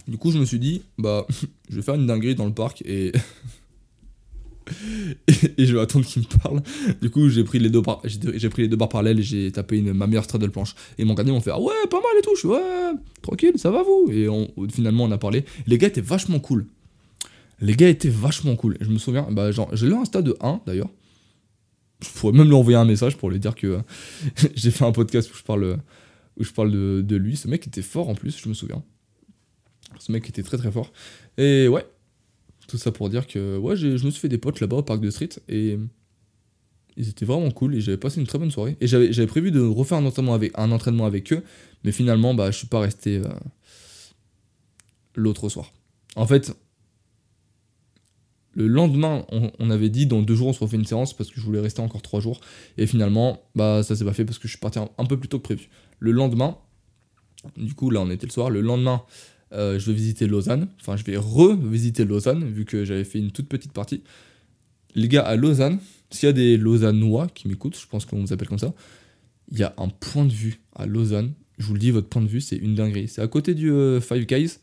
[0.06, 1.26] Du coup, je me suis dit Bah,
[1.68, 3.12] je vais faire une dinguerie dans le parc et.
[5.58, 6.62] et, je vais attendre qu'il me parle.
[7.00, 10.06] Du coup, j'ai pris les deux barres, j'ai pris parallèles et j'ai tapé une, ma
[10.06, 10.74] meilleure straddle planche.
[10.98, 12.34] Et regardé, ils m'ont fait ah ouais, pas mal et tout.
[12.36, 12.92] Je ouais,
[13.22, 14.28] tranquille, ça va vous Et
[14.72, 15.44] finalement, on a parlé.
[15.66, 16.66] Les gars étaient vachement cool.
[17.60, 18.76] Les gars étaient vachement cool.
[18.80, 20.90] Je me souviens, bah genre, j'ai un stade de 1 d'ailleurs.
[22.02, 23.80] Je pourrais même lui envoyer un message pour lui dire que
[24.54, 25.78] j'ai fait un podcast où je parle,
[26.38, 27.36] où je parle de, de lui.
[27.36, 28.82] Ce mec était fort en plus, je me souviens.
[29.98, 30.92] Ce mec était très très fort.
[31.38, 31.86] Et ouais,
[32.74, 35.00] tout ça pour dire que ouais, je me suis fait des potes là-bas au parc
[35.00, 35.78] de street et
[36.96, 38.76] ils étaient vraiment cool et j'avais passé une très bonne soirée.
[38.80, 41.44] Et j'avais prévu de refaire un entraînement avec, un entraînement avec eux,
[41.84, 43.28] mais finalement, bah, je suis pas resté euh,
[45.14, 45.72] l'autre soir.
[46.16, 46.56] En fait,
[48.54, 51.30] le lendemain, on, on avait dit dans deux jours on se refait une séance parce
[51.30, 52.40] que je voulais rester encore trois jours.
[52.76, 55.16] Et finalement, bah ça s'est pas fait parce que je suis parti un, un peu
[55.16, 55.68] plus tôt que prévu.
[56.00, 56.58] Le lendemain,
[57.56, 59.04] du coup là on était le soir, le lendemain
[59.54, 60.68] euh, je vais visiter Lausanne.
[60.80, 64.02] Enfin je vais revisiter Lausanne vu que j'avais fait une toute petite partie.
[64.94, 65.78] Les gars à Lausanne,
[66.10, 68.72] s'il y a des Lausannois qui m'écoutent, je pense qu'on vous appelle comme ça,
[69.50, 71.32] il y a un point de vue à Lausanne.
[71.58, 73.08] Je vous le dis, votre point de vue c'est une dinguerie.
[73.08, 74.58] C'est à côté du euh, Five Guys.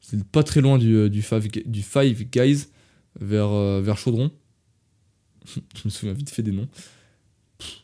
[0.00, 2.66] C'est pas très loin du, euh, du, Five, Guys
[3.20, 4.30] vers, euh, vers Chaudron.
[5.46, 6.68] je me souviens vite fait des noms.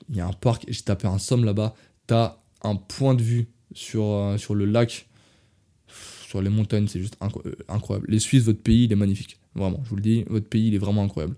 [0.09, 1.75] Il y a un parc, j'ai tapé un somme là-bas.
[2.07, 5.09] T'as un point de vue sur, sur le lac,
[6.29, 8.07] sur les montagnes, c'est juste euh, incroyable.
[8.11, 9.41] Les Suisses, votre pays, il est magnifique.
[9.55, 11.35] Vraiment, je vous le dis, votre pays, il est vraiment incroyable.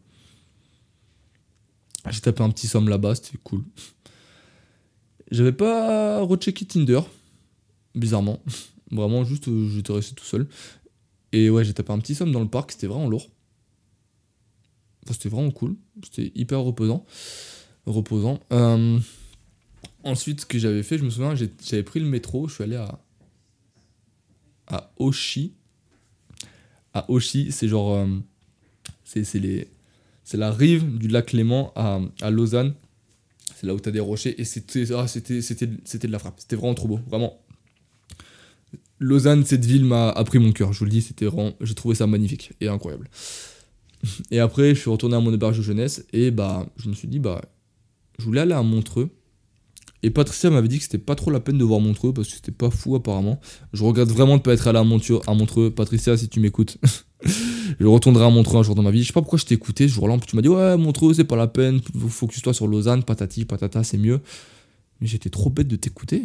[2.11, 3.63] J'ai tapé un petit somme là-bas, c'était cool.
[5.31, 7.03] J'avais pas rechecké Tinder,
[7.95, 8.43] bizarrement.
[8.91, 10.49] Vraiment, juste, euh, j'étais resté tout seul.
[11.31, 13.31] Et ouais, j'ai tapé un petit somme dans le parc, c'était vraiment lourd.
[15.05, 15.77] Enfin, c'était vraiment cool.
[16.03, 17.07] C'était hyper reposant.
[17.87, 18.41] Reposant.
[18.53, 18.99] Euh,
[20.03, 22.75] ensuite, ce que j'avais fait, je me souviens, j'avais pris le métro, je suis allé
[22.75, 22.99] à.
[24.71, 25.53] À Oshi.
[26.95, 27.95] À Oshi, c'est genre.
[27.95, 28.07] euh,
[29.05, 29.69] c'est c'est les.
[30.25, 32.75] C'est la rive du lac Léman à, à Lausanne.
[33.57, 36.39] C'est là où t'as des rochers et c'était ah, c'était c'était c'était de la frappe.
[36.39, 37.41] C'était vraiment trop beau, vraiment.
[39.01, 40.73] Lausanne, cette ville m'a appris mon cœur.
[40.73, 41.27] Je vous le dis, c'était
[41.61, 43.09] j'ai trouvé ça magnifique et incroyable.
[44.31, 47.09] Et après, je suis retourné à mon auberge de jeunesse et bah, je me suis
[47.09, 47.43] dit bah,
[48.19, 49.11] je voulais aller à Montreux.
[50.03, 52.35] Et Patricia m'avait dit que c'était pas trop la peine de voir Montreux parce que
[52.35, 53.39] c'était pas fou apparemment.
[53.73, 55.21] Je regrette vraiment de pas être allé à Montreux.
[55.27, 55.71] À Montreux.
[55.71, 56.79] Patricia, si tu m'écoutes,
[57.81, 59.03] je retournerai à Montreux un jour dans ma vie.
[59.03, 60.19] Je sais pas pourquoi je t'ai écouté ce jour-là.
[60.27, 61.81] Tu m'as dit ouais Montreux c'est pas la peine.
[62.09, 64.21] Focus-toi sur Lausanne, patati patata c'est mieux.
[65.01, 66.23] Mais j'étais trop bête de t'écouter.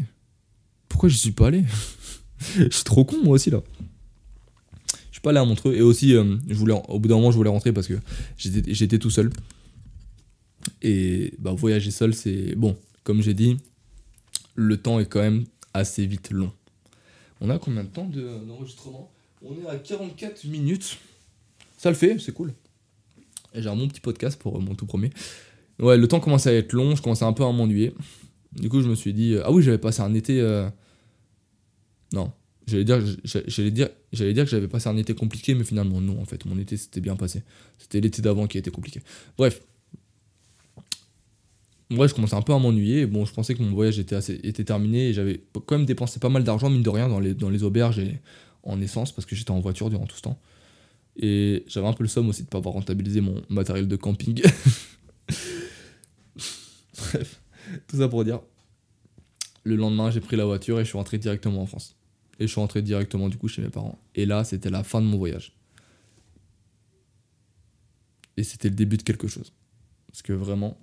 [0.87, 1.63] Pourquoi j'y suis pas allé?
[2.57, 3.61] Je suis trop con moi aussi là.
[5.09, 7.31] Je suis pas allé à Montreux et aussi euh, je voulais au bout d'un moment
[7.31, 7.93] je voulais rentrer parce que
[8.37, 9.31] j'étais tout seul.
[10.81, 13.55] Et bah voyager seul c'est bon comme j'ai dit
[14.55, 16.51] le temps est quand même assez vite long.
[17.41, 19.09] On a combien de temps de- d'enregistrement?
[19.41, 20.97] On est à 44 minutes.
[21.77, 22.53] Ça le fait, c'est cool.
[23.53, 25.11] J'ai un bon petit podcast pour euh, mon tout premier.
[25.79, 27.93] Ouais, le temps commençait à être long, je commençais un peu à m'ennuyer.
[28.53, 30.39] Du coup, je me suis dit, euh, ah oui, j'avais passé un été.
[30.41, 30.69] euh,
[32.13, 32.31] Non,
[32.67, 35.99] j'allais dire, j'a- j'allais dire, j'allais dire que j'avais passé un été compliqué, mais finalement
[36.01, 37.43] non, en fait, mon été s'était bien passé.
[37.77, 39.01] C'était l'été d'avant qui été compliqué.
[39.37, 39.61] Bref.
[41.91, 43.05] Ouais, je commençais un peu à m'ennuyer.
[43.05, 46.19] Bon, je pensais que mon voyage était, assez, était terminé et j'avais quand même dépensé
[46.19, 48.19] pas mal d'argent, mine de rien, dans les, dans les auberges et
[48.63, 50.39] en essence parce que j'étais en voiture durant tout ce temps.
[51.15, 54.41] Et j'avais un peu le somme aussi de pas avoir rentabilisé mon matériel de camping.
[56.97, 57.41] Bref,
[57.87, 58.41] tout ça pour dire.
[59.63, 61.95] Le lendemain, j'ai pris la voiture et je suis rentré directement en France.
[62.39, 63.99] Et je suis rentré directement du coup chez mes parents.
[64.15, 65.53] Et là, c'était la fin de mon voyage.
[68.37, 69.53] Et c'était le début de quelque chose.
[70.07, 70.77] Parce que vraiment,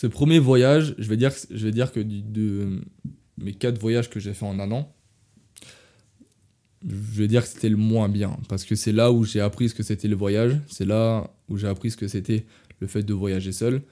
[0.00, 2.82] ce premier voyage, je vais dire, que- je vais dire que du- de
[3.36, 4.94] mes quatre voyages que j'ai fait en un an,
[6.86, 8.38] je vais dire que c'était le moins bien.
[8.48, 10.56] Parce que c'est là où j'ai appris ce que c'était le voyage.
[10.68, 12.46] C'est là où j'ai appris ce que c'était
[12.78, 13.82] le fait de voyager seul.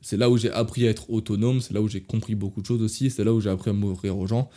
[0.00, 1.60] C'est là où j'ai appris à être autonome.
[1.60, 3.10] C'est là où j'ai compris beaucoup de choses aussi.
[3.10, 4.48] C'est là où j'ai appris à m'ouvrir aux gens.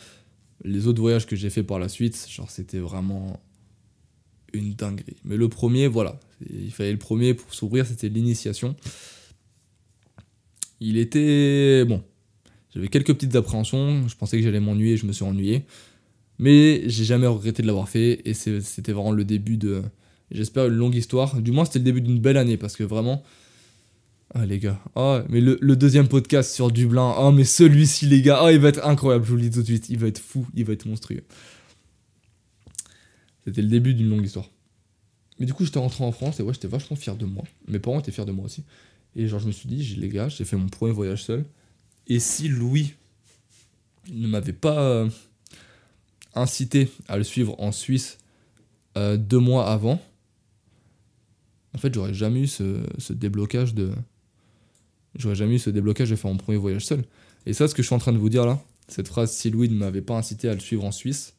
[0.64, 3.38] Les autres voyages que j'ai fait par la suite, genre c'était vraiment
[4.54, 5.18] une dinguerie.
[5.24, 6.18] Mais le premier, voilà.
[6.48, 8.74] Il fallait le premier pour s'ouvrir, c'était l'initiation.
[10.80, 11.84] Il était.
[11.84, 12.02] Bon.
[12.74, 14.06] J'avais quelques petites appréhensions.
[14.08, 15.64] Je pensais que j'allais m'ennuyer, je me suis ennuyé.
[16.38, 18.20] Mais j'ai jamais regretté de l'avoir fait.
[18.24, 19.82] Et c'était vraiment le début de.
[20.30, 21.40] J'espère une longue histoire.
[21.40, 22.56] Du moins, c'était le début d'une belle année.
[22.56, 23.22] Parce que vraiment.
[24.34, 24.78] Ah, les gars.
[24.94, 27.14] Ah, mais le, le deuxième podcast sur Dublin.
[27.16, 28.40] Ah, mais celui-ci, les gars.
[28.42, 29.24] Ah, il va être incroyable.
[29.24, 29.88] Je vous le dis tout de suite.
[29.88, 30.46] Il va être fou.
[30.54, 31.24] Il va être monstrueux.
[33.44, 34.50] C'était le début d'une longue histoire.
[35.38, 37.44] Mais du coup, j'étais rentré en France et ouais, j'étais vachement fier de moi.
[37.66, 38.64] Mes parents étaient fiers de moi aussi.
[39.16, 41.44] Et genre, je me suis dit, les gars, j'ai fait mon premier voyage seul.
[42.06, 42.94] Et si Louis
[44.10, 45.10] ne m'avait pas euh,
[46.34, 48.18] incité à le suivre en Suisse
[48.96, 50.00] euh, deux mois avant,
[51.74, 53.92] en fait, j'aurais jamais eu ce, ce déblocage de.
[55.14, 57.04] J'aurais jamais eu ce déblocage de faire mon premier voyage seul.
[57.46, 59.50] Et ça, ce que je suis en train de vous dire là, cette phrase, si
[59.50, 61.34] Louis ne m'avait pas incité à le suivre en Suisse,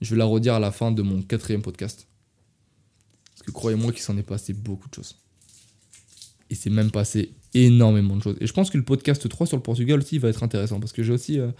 [0.00, 2.06] je vais la redire à la fin de mon quatrième podcast.
[3.30, 5.16] Parce que croyez-moi qu'il s'en est passé beaucoup de choses.
[6.50, 8.36] Et c'est même passé énormément de choses.
[8.40, 10.78] Et je pense que le podcast 3 sur le Portugal aussi va être intéressant.
[10.78, 11.40] Parce que j'ai aussi.
[11.40, 11.50] euh,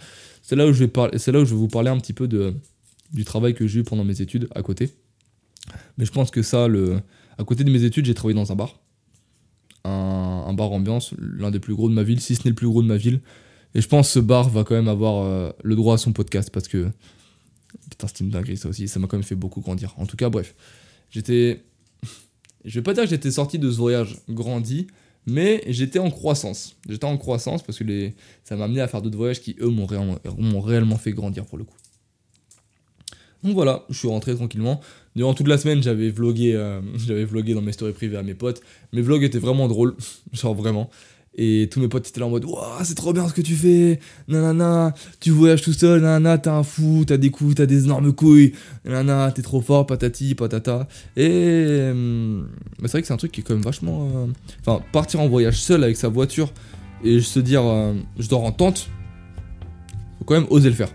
[0.41, 2.13] c'est là, où je vais parler- c'est là où je vais vous parler un petit
[2.13, 2.53] peu de,
[3.13, 4.91] du travail que j'ai eu pendant mes études à côté.
[5.97, 7.01] Mais je pense que ça, le,
[7.37, 8.79] à côté de mes études, j'ai travaillé dans un bar.
[9.83, 12.67] Un, bar ambiance, l'un des plus gros de ma ville, si ce n'est le plus
[12.67, 13.21] gros de ma ville.
[13.75, 16.13] Et je pense que ce bar va quand même avoir euh, le droit à son
[16.13, 16.89] podcast parce que.
[17.89, 18.87] Putain, c'était une dinguerie ça aussi.
[18.87, 19.93] Ça m'a quand même fait beaucoup grandir.
[19.97, 20.55] En tout cas, bref.
[21.09, 21.63] J'étais.
[22.67, 24.87] Je vais pas dire que j'étais sorti de ce voyage grandi,
[25.25, 26.75] mais j'étais en croissance.
[26.87, 28.11] J'étais en croissance parce que
[28.43, 31.45] ça m'a amené à faire d'autres voyages qui, eux, m'ont réellement, m'ont réellement fait grandir
[31.45, 31.77] pour le coup.
[33.43, 34.81] Donc voilà, je suis rentré tranquillement.
[35.15, 38.35] Durant toute la semaine, j'avais vlogué, euh, j'avais vlogué dans mes stories privées à mes
[38.35, 38.61] potes.
[38.91, 39.95] Mes vlogs étaient vraiment drôles,
[40.33, 40.89] genre vraiment.
[41.39, 43.53] Et tous mes potes étaient là en mode Waouh, c'est trop bien ce que tu
[43.53, 47.83] fais, nanana, tu voyages tout seul, nanana, t'es un fou, t'as des coups, t'as des
[47.85, 48.53] énormes couilles,
[48.85, 50.87] nanana, t'es trop fort, patati, patata.
[51.15, 52.41] Et euh,
[52.79, 54.09] bah, c'est vrai que c'est un truc qui est quand même vachement.
[54.15, 54.25] euh,
[54.61, 56.51] Enfin, partir en voyage seul avec sa voiture
[57.03, 58.89] et se dire euh, je dors en tente,
[60.17, 60.89] faut quand même oser le faire.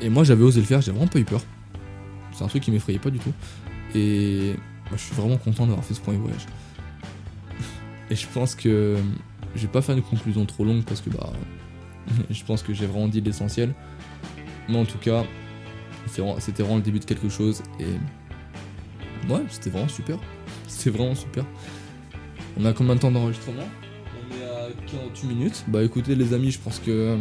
[0.00, 1.42] Et moi j'avais osé le faire, j'ai vraiment pas eu peur.
[2.32, 3.32] C'est un truc qui m'effrayait pas du tout.
[3.96, 4.54] Et
[4.84, 6.46] bah, je suis vraiment content d'avoir fait ce premier voyage.
[8.10, 8.96] Et je pense que
[9.54, 11.32] je vais pas faire une conclusion trop longue parce que bah
[12.30, 13.74] je pense que j'ai vraiment dit l'essentiel.
[14.68, 15.24] Mais en tout cas,
[16.06, 20.18] c'était vraiment le début de quelque chose et ouais, c'était vraiment super.
[20.66, 21.44] C'était vraiment super.
[22.58, 23.64] On a combien de temps d'enregistrement?
[24.16, 25.64] On est à 48 minutes.
[25.68, 27.16] Bah écoutez les amis, je pense que euh,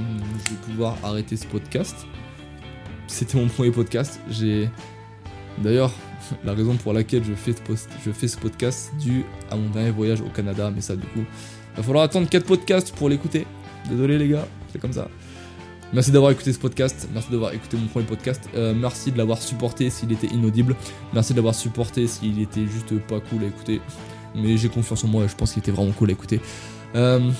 [0.46, 2.06] je vais pouvoir arrêter ce podcast.
[3.08, 4.22] C'était mon premier podcast.
[4.30, 4.70] J'ai
[5.58, 5.92] d'ailleurs
[6.44, 10.72] la raison pour laquelle je fais, ce podcast dû à mon dernier voyage au Canada,
[10.74, 11.24] mais ça du coup,
[11.76, 13.46] va falloir attendre 4 podcasts pour l'écouter.
[13.90, 15.08] Désolé les gars, c'est comme ça.
[15.92, 19.42] Merci d'avoir écouté ce podcast, merci d'avoir écouté mon premier podcast, Euh, merci de l'avoir
[19.42, 20.76] supporté s'il était inaudible,
[21.14, 23.82] merci de l'avoir supporté s'il était juste pas cool à écouter,
[24.36, 26.42] mais j'ai confiance en moi et je pense qu'il était vraiment cool à écouter.
[26.96, 27.32] Euh,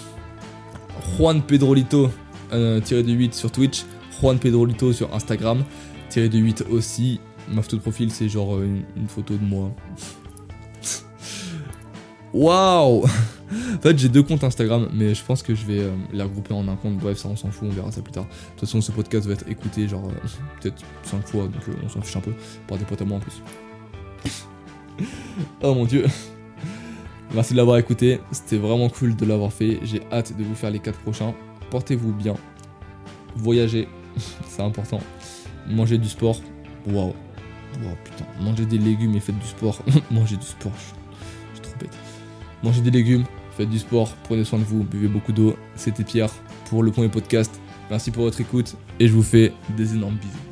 [1.16, 2.10] Juan Pedrolito,
[2.52, 3.86] euh, tiré de 8 sur Twitch,
[4.20, 5.64] Juan Pedrolito sur Instagram,
[6.10, 7.20] tiré de 8 aussi.
[7.48, 9.72] Ma photo de profil, c'est genre euh, une, photo de moi.
[12.34, 16.22] Waouh En fait, j'ai deux comptes Instagram, mais je pense que je vais euh, les
[16.22, 16.98] regrouper en un compte.
[16.98, 18.26] Bref, ça, on s'en fout, on verra ça plus tard.
[18.26, 20.28] De toute façon, ce podcast va être écouté, genre, euh,
[20.62, 22.34] peut-être 5 fois, donc on s'en fiche un peu.
[22.68, 23.42] Par des potes à moi en plus.
[25.64, 26.06] oh mon dieu
[27.34, 29.80] Merci de l'avoir écouté, c'était vraiment cool de l'avoir fait.
[29.84, 31.34] J'ai hâte de vous faire les 4 prochains.
[31.70, 32.34] Portez-vous bien,
[33.36, 33.88] voyagez,
[34.48, 35.00] c'est important.
[35.68, 36.42] Manger du sport,
[36.88, 37.14] waouh.
[37.84, 38.26] Waouh, putain.
[38.41, 39.82] Manger des légumes et faites du sport.
[40.11, 41.97] Manger du sport, je suis trop bête.
[42.63, 43.24] Mangez des légumes,
[43.55, 45.55] faites du sport, prenez soin de vous, buvez beaucoup d'eau.
[45.76, 46.32] C'était Pierre
[46.70, 47.59] pour le premier podcast.
[47.89, 50.49] Merci pour votre écoute et je vous fais des énormes bisous.